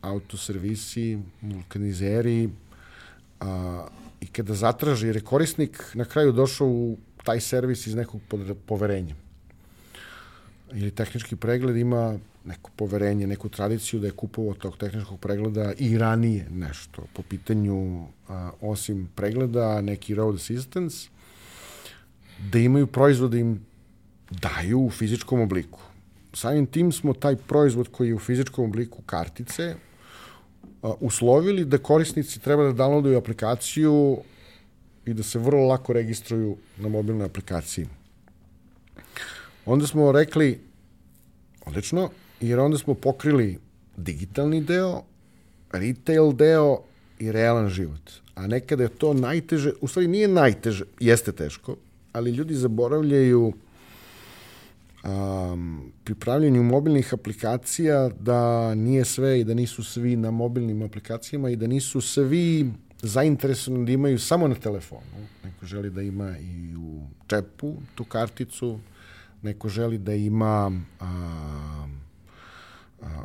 [0.00, 2.48] autoservisi, vulkanizeri,
[3.40, 3.86] a,
[4.20, 8.20] i kada zatraži, jer je korisnik na kraju došao u taj servis iz nekog
[8.66, 9.14] poverenja.
[10.72, 15.98] Ili tehnički pregled ima neko poverenje, neku tradiciju da je kupovao tog tehničkog pregleda i
[15.98, 21.08] ranije nešto po pitanju a, osim pregleda, neki road assistance,
[22.52, 23.60] da imaju proizvod da im
[24.30, 25.80] daju u fizičkom obliku.
[26.32, 29.74] Samim tim smo taj proizvod koji je u fizičkom obliku kartice
[30.82, 34.18] a, uslovili da korisnici treba da downloaduju aplikaciju
[35.06, 37.86] i da se vrlo lako registruju na mobilnoj aplikaciji.
[39.66, 40.60] Onda smo rekli,
[41.66, 42.10] odlično,
[42.40, 43.58] jer onda smo pokrili
[43.96, 45.02] digitalni deo,
[45.72, 46.78] retail deo
[47.18, 48.10] i realan život.
[48.34, 51.76] A nekada je to najteže, u stvari nije najteže, jeste teško,
[52.12, 53.52] ali ljudi zaboravljaju
[55.04, 61.56] um, pripravljanju mobilnih aplikacija da nije sve i da nisu svi na mobilnim aplikacijama i
[61.56, 65.26] da nisu svi zainteresovani da imaju samo na telefonu.
[65.44, 68.78] Neko želi da ima i u čepu tu karticu,
[69.46, 71.96] neko želi da ima um,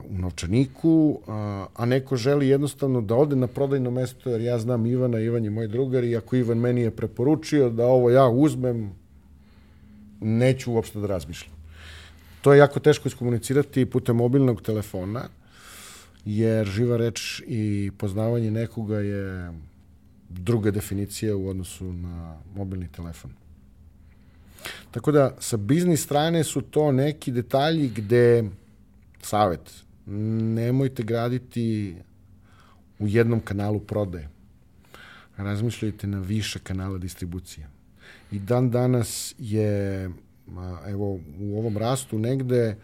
[0.09, 4.85] u novčaniku, a, a neko želi jednostavno da ode na prodajno mesto, jer ja znam
[4.85, 8.91] Ivana, Ivan je moj drugar i ako Ivan meni je preporučio da ovo ja uzmem,
[10.21, 11.55] neću uopšte da razmišljam.
[12.41, 15.23] To je jako teško iskomunicirati putem mobilnog telefona,
[16.25, 19.51] jer živa reč i poznavanje nekoga je
[20.29, 23.40] druga definicija u odnosu na mobilni telefon.
[24.91, 28.43] Tako da, sa biznis strane su to neki detalji gde
[29.21, 31.95] savet, nemojte graditi
[32.99, 34.29] u jednom kanalu prodaje.
[35.37, 37.67] Razmišljajte na više kanala distribucije.
[38.31, 40.09] I dan danas je,
[40.87, 42.77] evo, u ovom rastu negde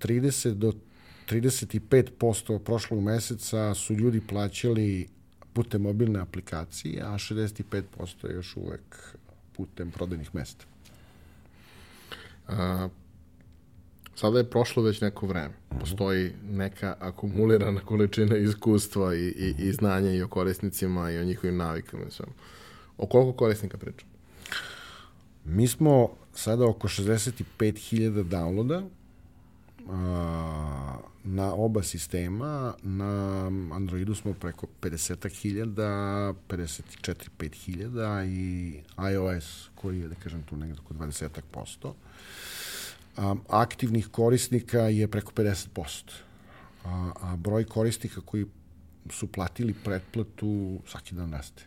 [0.00, 0.72] 30 do
[1.30, 5.08] 35% prošlog meseca su ljudi plaćali
[5.52, 9.16] putem mobilne aplikacije, a 65% je još uvek
[9.52, 10.69] putem prodajnih mesta.
[14.14, 15.54] Sada je prošlo već neko vreme.
[15.80, 21.56] Postoji neka akumulirana količina iskustva i, i, i znanja i o korisnicima i o njihovim
[21.56, 22.32] navikama i svemu.
[22.98, 24.12] O koliko korisnika pričamo?
[25.44, 28.88] Mi smo sada oko 65.000 downloada
[29.88, 32.74] a, na oba sistema.
[32.82, 38.74] Na Androidu smo preko 50.000, 54-5.000 i
[39.12, 41.92] iOS koji je, da kažem, tu negde oko 20%.
[43.16, 46.12] A, aktivnih korisnika je preko 50%.
[46.84, 48.46] A, a broj korisnika koji
[49.10, 51.62] su platili pretplatu svaki dan raste.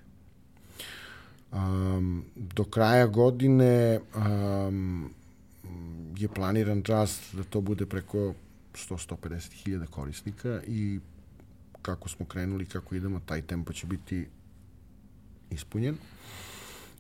[1.51, 5.13] Um, do kraja godine um,
[6.17, 8.33] je planiran rast da to bude preko
[8.73, 10.99] 100-150 hiljada korisnika i
[11.81, 14.27] kako smo krenuli, kako idemo, taj tempo će biti
[15.49, 15.97] ispunjen.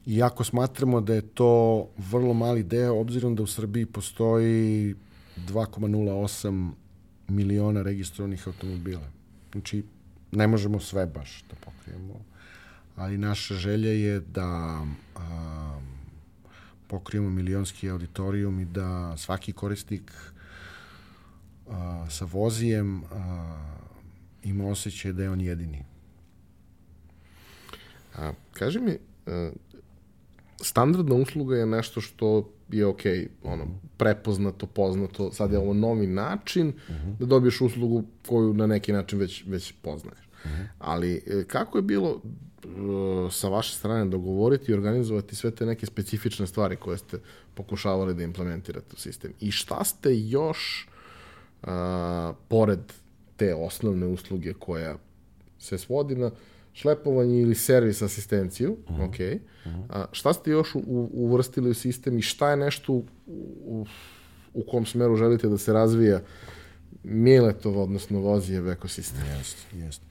[0.05, 4.95] Iako smatramo da je to vrlo mali deo, obzirom da u Srbiji postoji
[5.37, 6.71] 2,08
[7.27, 9.07] miliona registrovanih automobila.
[9.51, 9.83] Znači,
[10.31, 12.13] ne možemo sve baš da pokrijemo,
[12.95, 15.79] ali naša želja je da a,
[16.87, 20.11] pokrijemo milionski auditorijum i da svaki korisnik
[21.69, 23.57] a, sa vozijem a,
[24.43, 25.85] ima osjećaj da je on jedini.
[28.15, 28.97] A, kaži mi,
[29.27, 29.51] a,
[30.61, 33.01] standardna usluga je nešto što je ok,
[33.43, 37.17] ono, prepoznato, poznato, sad je ovo novi način uh -huh.
[37.17, 40.29] da dobiješ uslugu koju na neki način već, već poznaješ.
[40.45, 40.65] Uh -huh.
[40.79, 42.67] Ali e, kako je bilo e,
[43.31, 47.19] sa vaše strane dogovoriti i organizovati sve te neke specifične stvari koje ste
[47.53, 49.33] pokušavali da implementirate u sistem?
[49.39, 50.87] I šta ste još,
[51.63, 52.79] a, pored
[53.37, 54.95] te osnovne usluge koja
[55.59, 56.31] se svodi na
[56.73, 59.07] šlepovanje ili servis asistenciju, uh -huh.
[59.07, 59.41] ok.
[59.65, 59.83] Uh -huh.
[59.89, 63.05] A, šta ste još u, uvrstili u sistem i šta je nešto u,
[63.65, 63.85] u,
[64.53, 66.21] u kom smeru želite da se razvija
[67.03, 69.21] Miletov, odnosno vozijev ekosistem?
[69.37, 70.05] Jeste, jeste.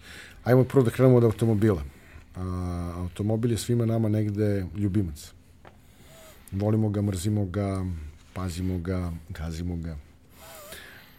[0.44, 1.82] Ajmo prvo da krenemo od automobila.
[2.36, 5.32] A, automobil je svima nama negde ljubimac.
[6.52, 7.84] Volimo ga, mrzimo ga,
[8.34, 9.96] pazimo ga, gazimo ga.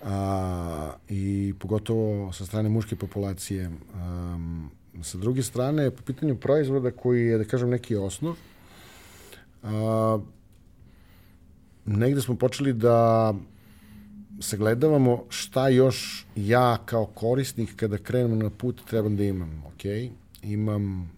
[0.03, 4.69] A, I pogotovo sa strane muške populacije um,
[5.01, 8.35] Sa druge strane, po pitanju proizvoda koji je, da kažem, neki osnov,
[9.63, 10.19] a,
[11.85, 13.33] negde smo počeli da
[14.39, 19.63] sagledavamo šta još ja kao korisnik kada krenem na put trebam da imam.
[19.65, 19.85] Ok,
[20.43, 21.11] imam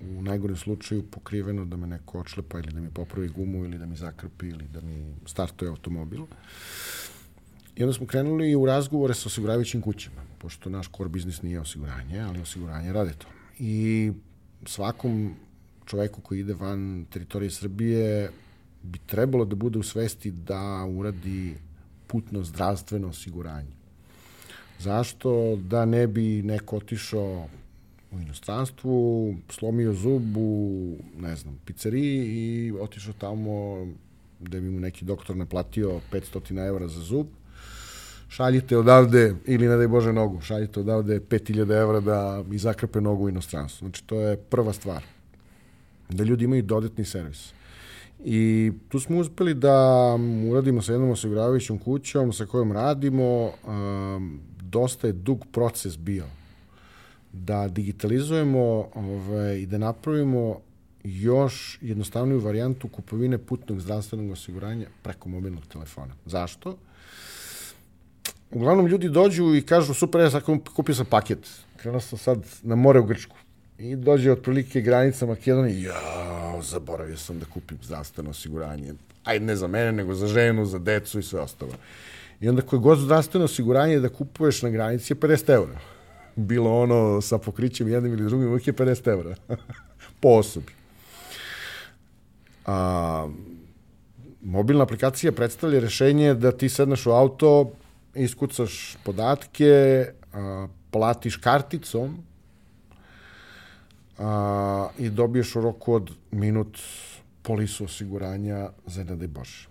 [0.00, 3.86] u najgorem slučaju pokriveno da me neko odšlepa ili da mi popravi gumu ili da
[3.86, 6.22] mi zakrpi ili da mi startuje automobil.
[7.76, 12.20] I onda smo krenuli u razgovore sa osiguravajućim kućama pošto naš core biznis nije osiguranje,
[12.20, 13.26] ali osiguranje rade to.
[13.58, 14.12] I
[14.66, 15.34] svakom
[15.86, 18.30] čoveku koji ide van teritorije Srbije
[18.82, 21.54] bi trebalo da bude u svesti da uradi
[22.06, 23.72] putno zdravstveno osiguranje.
[24.78, 25.56] Zašto?
[25.56, 27.48] Da ne bi neko otišao
[28.10, 33.86] u inostranstvu, slomio zub u, ne znam, pizzeriji i otišao tamo
[34.40, 37.26] da bi mu neki doktor naplatio 500 evra za zub
[38.30, 43.24] šaljite odavde, ili ne daj Bože nogu, šaljite odavde 5000 evra da mi zakrpe nogu
[43.24, 43.86] u inostranstvu.
[43.86, 45.02] Znači, to je prva stvar.
[46.08, 47.52] Da ljudi imaju dodatni servis.
[48.24, 50.16] I tu smo uspeli da
[50.50, 53.50] uradimo sa jednom osiguravajućom kućom sa kojom radimo.
[53.66, 56.24] Um, dosta je dug proces bio
[57.32, 60.60] da digitalizujemo ovaj, i da napravimo
[61.04, 66.14] još jednostavniju varijantu kupovine putnog zdravstvenog osiguranja preko mobilnog telefona.
[66.26, 66.76] Zašto?
[68.50, 70.42] Uglavnom ljudi dođu i kažu, super, ja sad
[70.76, 71.38] kupio sam paket.
[71.76, 73.36] Krenuo sam sad na more u Grčku.
[73.78, 78.94] I dođe otprilike granica Makedonije, ja, zaboravio sam da kupim zdravstveno osiguranje.
[79.24, 81.72] Ajde, ne za mene, nego za ženu, za decu i sve ostalo.
[82.40, 85.78] I onda koje god zdravstveno osiguranje da kupuješ na granici je 50 eura.
[86.36, 89.34] Bilo ono sa pokrićem jednim ili drugim, uvijek je 50 eura.
[90.20, 90.72] po osobi.
[92.66, 93.28] A,
[94.42, 97.72] mobilna aplikacija predstavlja rešenje da ti sedneš u auto,
[98.24, 102.16] iskucaš podatke, a, platiš karticom
[104.18, 106.78] a, i dobiješ u roku od minut
[107.42, 109.68] polisu osiguranja za ne daj Bože.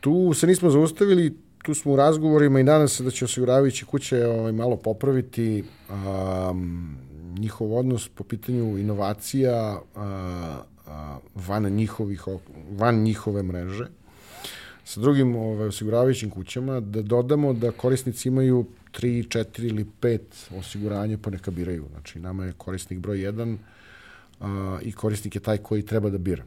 [0.00, 4.26] Tu se nismo zaustavili, tu smo u razgovorima i nadam se da će osiguravajući kuće
[4.26, 6.52] ovaj, malo popraviti a,
[7.38, 12.24] njihov odnos po pitanju inovacija a, a, van, njihovih,
[12.70, 14.01] van njihove mreže
[14.92, 18.66] sa drugim ovaj, osiguravajućim kućama, da dodamo da korisnici imaju
[19.00, 20.18] 3, 4 ili 5
[20.58, 21.86] osiguranja pa neka biraju.
[21.90, 23.56] Znači, nama je korisnik broj 1
[24.40, 26.44] a, i korisnik je taj koji treba da bira.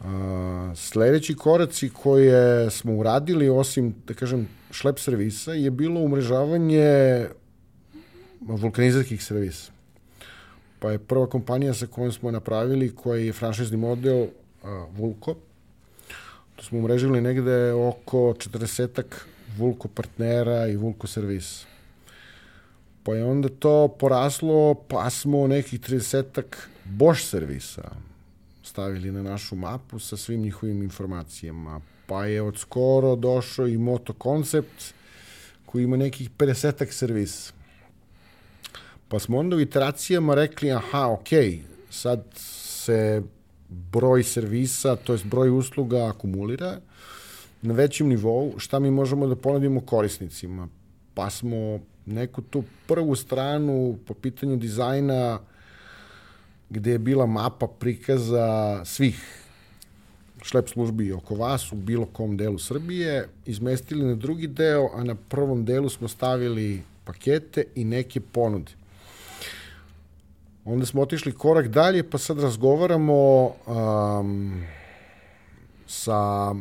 [0.00, 7.26] A, sledeći koraci koje smo uradili, osim, da kažem, šlep servisa, je bilo umrežavanje
[8.40, 9.72] vulkanizarskih servisa.
[10.78, 14.26] pa je prva kompanija sa kojom smo napravili, koji je franšizni model
[14.62, 15.34] a, Vulko.
[16.60, 19.02] Smo umrežili negde oko 40
[19.56, 21.66] Vulko partnera i Vulko servisa.
[23.02, 26.42] Pa je onda to poraslo, pa smo nekih 30
[26.84, 27.90] Bosch servisa
[28.62, 31.80] stavili na našu mapu sa svim njihovim informacijama.
[32.06, 34.94] Pa je od skoro došao i Moto Concept,
[35.66, 37.52] koji ima nekih 50 servisa.
[39.08, 41.28] Pa smo onda u iteracijama rekli, aha, ok,
[41.90, 43.22] sad se
[43.68, 46.80] broj servisa, to jest broj usluga akumulira
[47.62, 50.68] na većem nivou, šta mi možemo da ponudimo korisnicima.
[51.14, 55.40] Pa smo neku tu prvu stranu po pitanju dizajna
[56.70, 59.44] gde je bila mapa prikaza svih
[60.42, 65.14] šlep službi oko vas u bilo kom delu Srbije, izmestili na drugi deo, a na
[65.14, 68.72] prvom delu smo stavili pakete i neke ponude.
[70.68, 74.62] Onda smo otišli korak dalje, pa sad razgovaramo um,
[75.86, 76.54] sa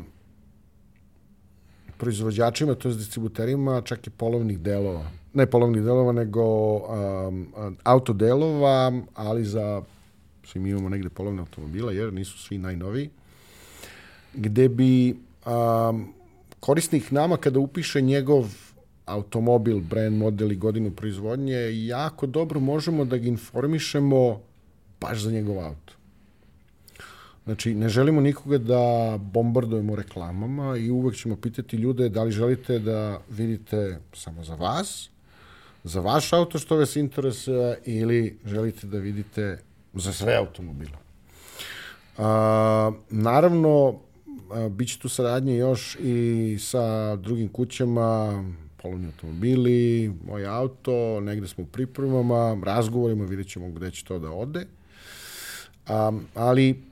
[1.97, 5.11] proizvođačima, to je distributerima, čak i polovnih delova.
[5.33, 6.43] Ne polovnih delova, nego
[6.75, 7.47] um,
[7.83, 9.81] autodelova, ali za
[10.45, 13.09] svi mi imamo negde polovne automobila, jer nisu svi najnoviji,
[14.33, 16.13] gde bi um,
[16.59, 18.66] korisnik nama kada upiše njegov
[19.07, 24.41] automobil, brand, model i godinu proizvodnje, jako dobro možemo da ga informišemo
[25.01, 25.93] baš za njegov auto.
[27.45, 32.79] Znači, ne želimo nikoga da bombardujemo reklamama i uvek ćemo pitati ljude da li želite
[32.79, 35.09] da vidite samo za vas,
[35.83, 39.59] za vaš auto što vas interesuje ili želite da vidite
[39.93, 40.97] za sve automobile.
[42.17, 43.99] A, naravno,
[44.51, 48.43] a, bit će tu saradnje još i sa drugim kućama,
[48.87, 54.31] polovni automobili, moj auto, negde smo u pripremama, razgovorima, vidjet ćemo gde će to da
[54.31, 54.65] ode.
[55.87, 56.83] A, ali,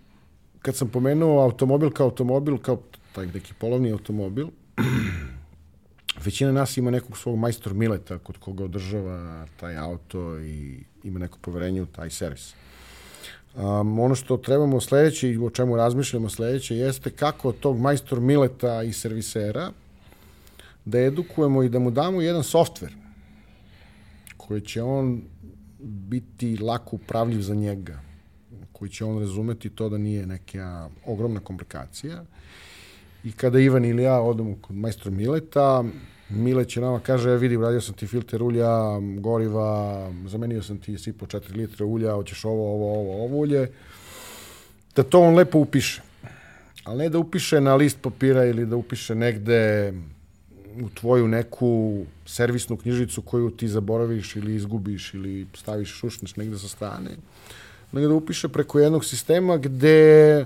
[0.61, 2.81] kad sam pomenuo automobil kao automobil, kao
[3.15, 4.47] taj neki polovni automobil,
[6.25, 11.37] većina nas ima nekog svog majstor mileta kod koga održava taj auto i ima neko
[11.41, 12.53] poverenje u taj servis.
[13.55, 18.83] Um, ono što trebamo sledeće i o čemu razmišljamo sledeće jeste kako tog majstor mileta
[18.83, 19.71] i servisera
[20.85, 22.95] da edukujemo i da mu damo jedan softver
[24.37, 25.21] koji će on
[25.79, 27.99] biti lako upravljiv za njega,
[28.71, 32.23] koji će on razumeti to da nije neka ogromna komplikacija.
[33.23, 35.83] I kada Ivan ili ja odemo kod majstora Mileta,
[36.29, 40.97] Mile će nama kaže, ja vidi, uradio sam ti filter ulja, goriva, zamenio sam ti
[40.97, 43.71] sipo 4 litre ulja, hoćeš ovo, ovo, ovo, ovo ulje.
[44.95, 46.01] Da to on lepo upiše.
[46.83, 49.93] Ali ne da upiše na list papira ili da upiše negde
[50.81, 56.67] u tvoju neku servisnu knjižicu koju ti zaboraviš ili izgubiš ili staviš šušneš negde sa
[56.67, 57.09] strane,
[57.91, 60.45] nego da upiše preko jednog sistema gde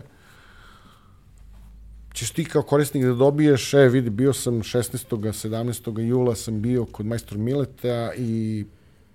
[2.14, 5.16] ćeš ti kao korisnik da dobiješ, e, vidi, bio sam 16.
[5.18, 6.00] 17.
[6.00, 8.66] jula sam bio kod majstor Mileta i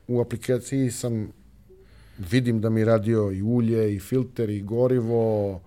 [0.09, 1.29] u aplikaciji sam
[2.19, 5.61] vidim da mi radio i ulje, i filter, i gorivo,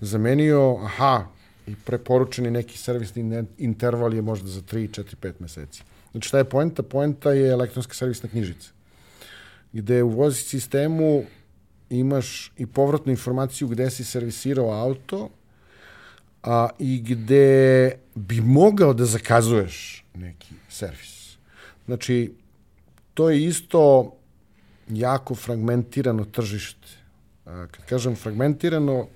[0.00, 1.26] zamenio, aha,
[1.66, 5.82] i preporučeni neki servisni interval je možda za 3, 4, 5 meseci.
[6.12, 6.82] Znači, šta je poenta?
[6.82, 8.70] Poenta je elektronska servisna knjižica,
[9.72, 11.24] gde u vozi sistemu
[11.90, 15.30] imaš i povratnu informaciju gde si servisirao auto,
[16.42, 21.36] a, i gde bi mogao da zakazuješ neki servis.
[21.86, 22.32] Znači,
[23.14, 24.12] to je isto
[24.88, 26.88] jako fragmentirano tržište.
[27.46, 29.06] A, kad kažem fragmentirano,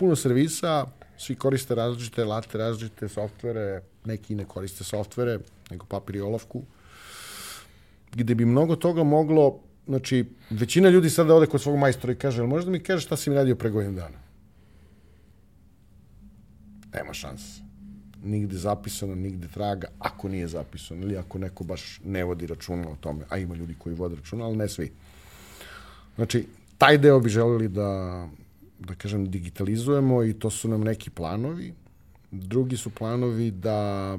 [0.00, 0.86] puno servisa,
[1.18, 5.38] svi koriste različite late, različite softvere, neki ne koriste softvere,
[5.70, 6.62] nego papir i olovku,
[8.12, 12.42] gde bi mnogo toga moglo, znači, većina ljudi sada ode kod svog majstora i kaže,
[12.42, 14.30] možda mi kaže šta si mi radio pre godinu dana?
[16.94, 17.62] nema šanse.
[18.22, 22.96] Nigde zapisano, nigde traga, ako nije zapisano ili ako neko baš ne vodi računa o
[23.00, 24.92] tome, a ima ljudi koji vode računa, ali ne svi.
[26.16, 26.46] Znači,
[26.78, 28.28] taj deo bi želeli da,
[28.80, 31.74] da kažem, digitalizujemo i to su nam neki planovi.
[32.30, 34.18] Drugi su planovi da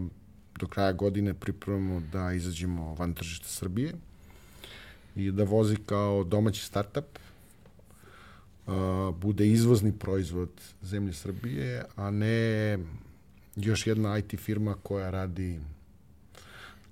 [0.60, 3.94] do kraja godine pripremamo da izađemo van tržišta Srbije
[5.16, 7.06] i da vozi kao domaći startup,
[9.16, 10.50] bude izvozni proizvod
[10.82, 12.78] zemlje Srbije, a ne
[13.56, 15.60] još jedna IT firma koja radi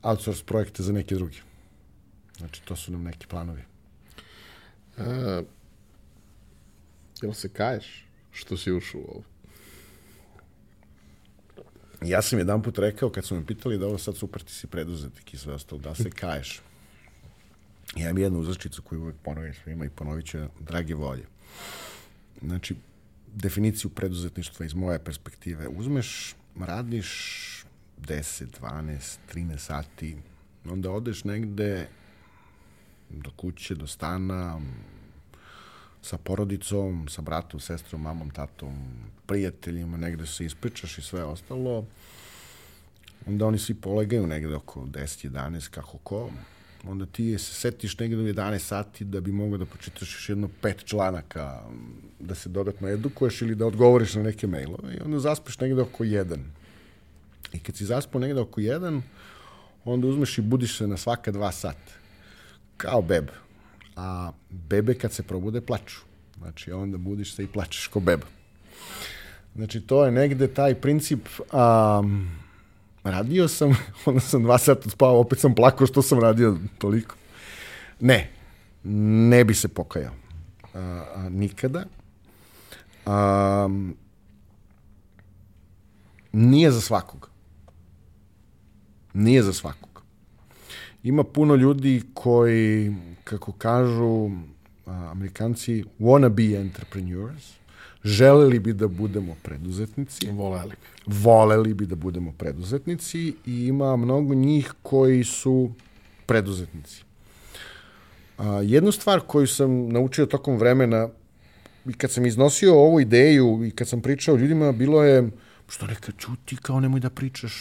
[0.01, 1.37] outsource projekte za neke druge.
[2.37, 3.61] Znači, to su nam neki planovi.
[4.97, 5.41] A,
[7.21, 9.23] jel se kaješ što si ušao u ovo?
[12.01, 14.67] Ja sam jedan put rekao, kad su me pitali da ovo sad super ti si
[14.67, 16.61] preduzetnik i sve ostalo, da se kaješ.
[17.95, 21.25] Ja imam jednu uzračicu koju uvek ponovim svima i ponovit ću drage volje.
[22.41, 22.75] Znači,
[23.35, 25.67] definiciju preduzetništva iz moje perspektive.
[25.67, 27.09] Uzmeš, radiš
[28.01, 30.17] 10, 12, 13 sati,
[30.65, 31.87] onda odeš negde
[33.09, 34.61] do kuće, do stana,
[36.01, 38.75] sa porodicom, sa bratom, sestrom, mamom, tatom,
[39.25, 41.85] prijateljima, negde se ispričaš i sve ostalo,
[43.27, 46.29] onda oni svi polegaju negde oko 10, 11, kako ko,
[46.87, 50.49] onda ti se setiš negde do 11 sati da bi mogao da počitaš još jedno
[50.61, 51.61] pet članaka,
[52.19, 56.03] da se dodatno edukuješ ili da odgovoriš na neke mailove i onda zaspiš negde oko
[56.03, 56.37] 1.
[57.53, 59.01] I kad si zaspao negde oko 1,
[59.85, 61.91] onda uzmeš i budiš se na svaka dva sata.
[62.77, 63.48] Kao beba
[63.99, 65.99] a bebe kad se probude plaču.
[66.37, 68.27] Znači, onda budiš se i plačeš ko beba.
[69.55, 72.01] Znači, to je negde taj princip, a,
[73.03, 77.15] radio sam, onda sam dva sata spavao, opet sam plakao što sam radio toliko.
[77.99, 78.29] Ne,
[78.83, 80.13] ne bi se pokajao.
[80.73, 80.79] A,
[81.15, 81.83] a, nikada.
[83.05, 83.69] A,
[86.31, 87.29] nije za svakog.
[89.13, 89.88] Nije za svakog.
[91.03, 94.29] Ima puno ljudi koji kako kažu
[94.85, 97.53] a, Amerikanci, wanna be entrepreneurs,
[98.03, 100.27] želeli bi da budemo preduzetnici.
[100.31, 101.13] Voleli bi.
[101.13, 105.71] Voleli bi da budemo preduzetnici i ima mnogo njih koji su
[106.25, 107.03] preduzetnici.
[108.37, 111.09] A, jednu stvar koju sam naučio tokom vremena
[111.85, 115.29] i kad sam iznosio ovu ideju i kad sam pričao ljudima, bilo je,
[115.69, 117.53] što neka čuti, kao nemoj da pričaš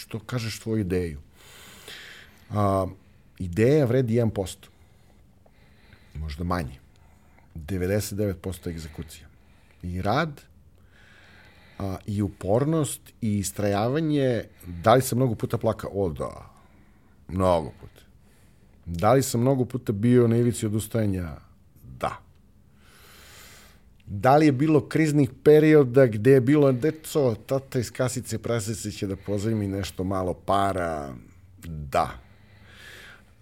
[0.00, 1.27] što kažeš tvoju ideju.
[2.50, 2.86] A,
[3.38, 4.56] ideja vredi 1%
[6.14, 6.78] možda manje.
[7.54, 9.26] 99% egzekucija.
[9.82, 10.40] I rad,
[11.78, 15.90] a, i upornost, i istrajavanje, da li sam mnogo puta plakao?
[15.94, 16.50] O da,
[17.28, 18.02] mnogo puta.
[18.86, 21.36] Da li sam mnogo puta bio na ivici odustajanja?
[22.00, 22.16] Da.
[24.06, 29.06] Da li je bilo kriznih perioda gde je bilo, deco, tata iz kasice prasece će
[29.06, 31.14] da pozajmi nešto malo para?
[31.66, 32.27] Da.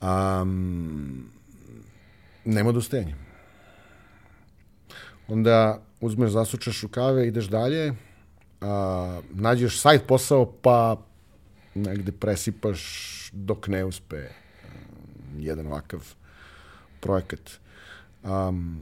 [0.03, 1.31] Um,
[2.45, 3.15] nema dostenja.
[5.29, 7.93] Onda uzmeš, zasučaš rukave, ideš dalje,
[8.61, 10.97] a, nađeš sajt posao, pa
[11.75, 12.81] negde presipaš
[13.33, 14.29] dok ne uspe a,
[15.39, 16.15] jedan ovakav
[17.01, 17.51] projekat.
[18.23, 18.81] Um,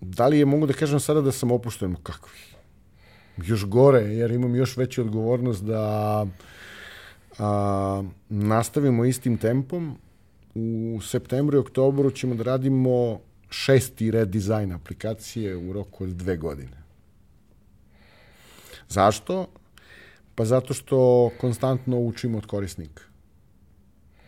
[0.00, 1.96] da li je, mogu da kažem sada da sam opušten?
[2.02, 2.38] Kakvi?
[3.36, 6.26] Još gore, jer imam još veću odgovornost da
[7.38, 9.98] a, nastavimo istim tempom,
[10.54, 13.20] u septembru i oktobru ćemo da radimo
[13.50, 16.82] šesti redizajn aplikacije u roku od dve godine.
[18.88, 19.46] Zašto?
[20.34, 23.02] Pa zato što konstantno učimo od korisnika.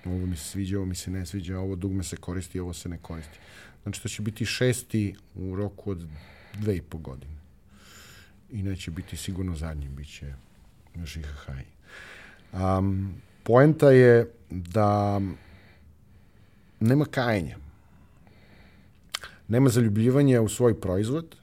[0.05, 2.89] Ovo mi se sviđa, ovo mi se ne sviđa, ovo dugme se koristi, ovo se
[2.89, 3.39] ne koristi.
[3.83, 6.07] Znači, to će biti šesti u roku od
[6.55, 7.37] dve i po godine.
[8.51, 10.35] I neće biti sigurno zadnji, bit će
[10.95, 11.76] još i haj.
[12.57, 15.21] Um, poenta je da
[16.81, 17.57] nema kajenja.
[19.49, 21.37] Nema zaljubljivanja u svoj proizvod.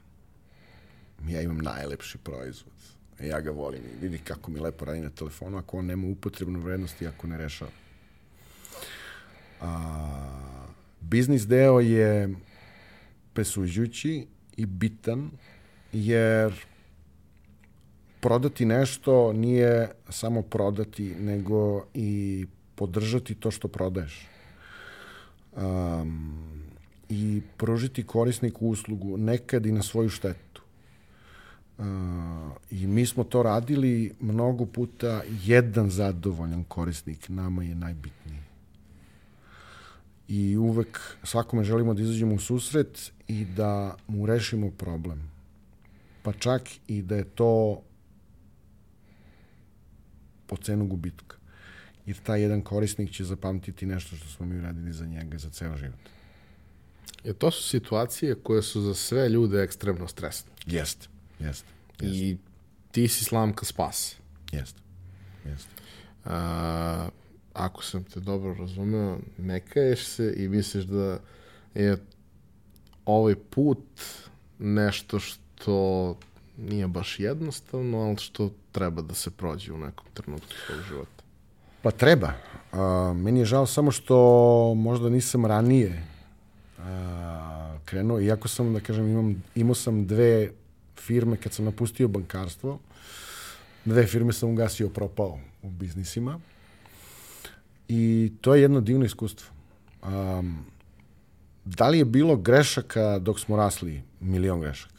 [1.27, 2.73] Ja imam najlepši proizvod.
[3.19, 7.01] Ja ga volim vidi kako mi lepo radi na telefonu ako on nema upotrebnu vrednost
[7.01, 7.71] i ako ne rešava.
[9.61, 10.59] A,
[11.01, 12.35] biznis deo je
[13.33, 14.27] presuđujući
[14.57, 15.31] i bitan
[15.91, 16.53] jer
[18.23, 22.45] prodati nešto nije samo prodati, nego i
[22.75, 24.27] podržati to što prodaješ
[25.51, 26.33] um,
[27.09, 30.61] i pružiti korisniku uslugu nekad i na svoju štetu.
[31.77, 31.85] Uh,
[32.71, 38.39] I mi smo to radili mnogo puta, jedan zadovoljan korisnik nama je najbitniji.
[40.27, 45.31] I uvek svakome želimo da izađemo u susret i da mu rešimo problem.
[46.23, 47.81] Pa čak i da je to
[50.55, 51.37] po cenu gubitka
[52.05, 55.77] jer taj jedan korisnik će zapamtiti nešto što smo mi uradili za njega za ceo
[55.77, 55.99] život.
[57.23, 60.51] Je to su situacije koje su za sve ljude ekstremno stresne.
[60.65, 61.07] Jeste,
[61.39, 61.67] jeste.
[62.01, 62.15] Jest.
[62.15, 62.37] I
[62.91, 64.15] ti si slamka spas.
[64.51, 64.79] Jeste,
[65.45, 65.69] jeste.
[66.25, 67.09] A,
[67.53, 71.19] ako sam te dobro razumeo, ne kaješ se i misliš da
[71.73, 71.97] je
[73.05, 74.01] ovaj put
[74.59, 76.17] nešto što
[76.57, 81.23] nije baš jednostavno, ali što treba da se prođe u nekom trenutku svog života.
[81.81, 82.33] Pa treba.
[82.71, 84.17] A, meni je žao samo što
[84.77, 86.03] možda nisam ranije
[86.79, 90.51] a, krenuo, iako sam, da kažem, imam, imao sam dve
[90.95, 92.79] firme kad sam napustio bankarstvo,
[93.85, 96.39] dve firme sam ugasio propao u biznisima
[97.87, 99.53] i to je jedno divno iskustvo.
[100.03, 100.65] um,
[101.65, 104.01] da li je bilo grešaka dok smo rasli?
[104.19, 104.92] Milion grešaka.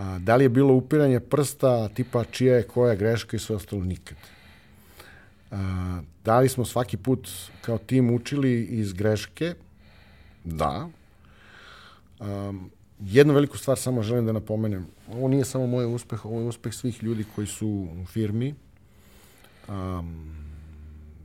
[0.00, 3.84] A, da li je bilo upiranje prsta tipa čija je koja greška i sve ostalo?
[3.84, 4.16] Nikad.
[5.50, 7.28] A, da li smo svaki put
[7.60, 9.54] kao tim učili iz greške?
[10.44, 10.88] Da.
[12.20, 12.70] Um,
[13.00, 14.86] jednu veliku stvar samo želim da napomenem.
[15.08, 17.68] Ovo nije samo moj uspeh, ovo je uspeh svih ljudi koji su
[18.02, 18.54] u firmi.
[19.68, 20.34] Um,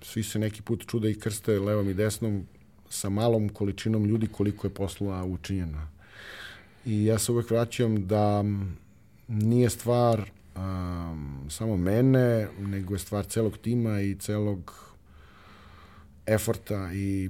[0.01, 2.47] svi se neki put čude i krste levom i desnom
[2.89, 5.94] sa malom količinom ljudi koliko je poslova učinjeno.
[6.85, 8.43] I ja se uvek vraćam da
[9.27, 14.73] nije stvar um, samo mene, nego je stvar celog tima i celog
[16.25, 17.29] eforta i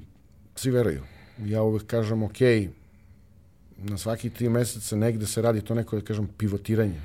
[0.56, 1.02] svi veruju.
[1.46, 2.38] Ja uvek kažem, ok,
[3.78, 7.02] na svaki tri meseca negde se radi to neko, da kažem, pivotiranje.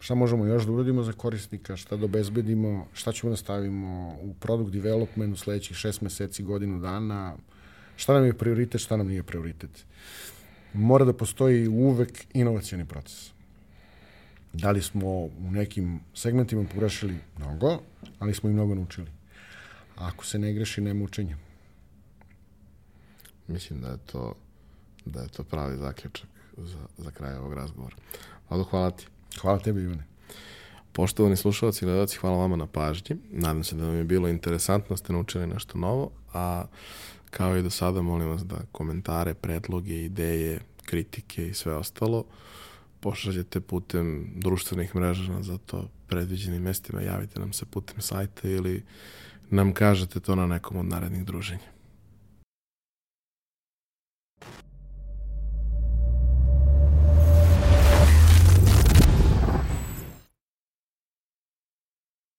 [0.00, 4.34] Šta možemo još da uradimo za korisnika, šta da obezbedimo, šta ćemo da stavimo u
[4.40, 7.36] product development u sledećih šest meseci, godinu dana,
[7.96, 9.84] šta nam je prioritet, šta nam nije prioritet.
[10.72, 13.30] Mora da postoji uvek inovacijani proces.
[14.52, 17.78] Da li smo u nekim segmentima pogrešili mnogo,
[18.18, 19.10] ali smo i mnogo naučili.
[19.96, 21.36] A ako se ne greši, nema učenja.
[23.48, 24.34] Mislim da je to
[25.08, 26.26] da je to pravi zaključak
[26.56, 27.96] za, za kraj ovog razgovora.
[28.48, 29.06] Vlado, hvala ti.
[29.40, 30.04] Hvala tebi, Ivane.
[30.92, 33.16] Poštovani slušalci i gledalci, hvala vama na pažnji.
[33.30, 36.64] Nadam se da vam je bilo interesantno, ste naučili nešto novo, a
[37.30, 42.24] kao i do sada molim vas da komentare, predloge, ideje, kritike i sve ostalo
[43.00, 48.82] pošaljete putem društvenih mreža na za to predviđenim mestima, javite nam se putem sajta ili
[49.50, 51.77] nam kažete to na nekom od narednih druženja.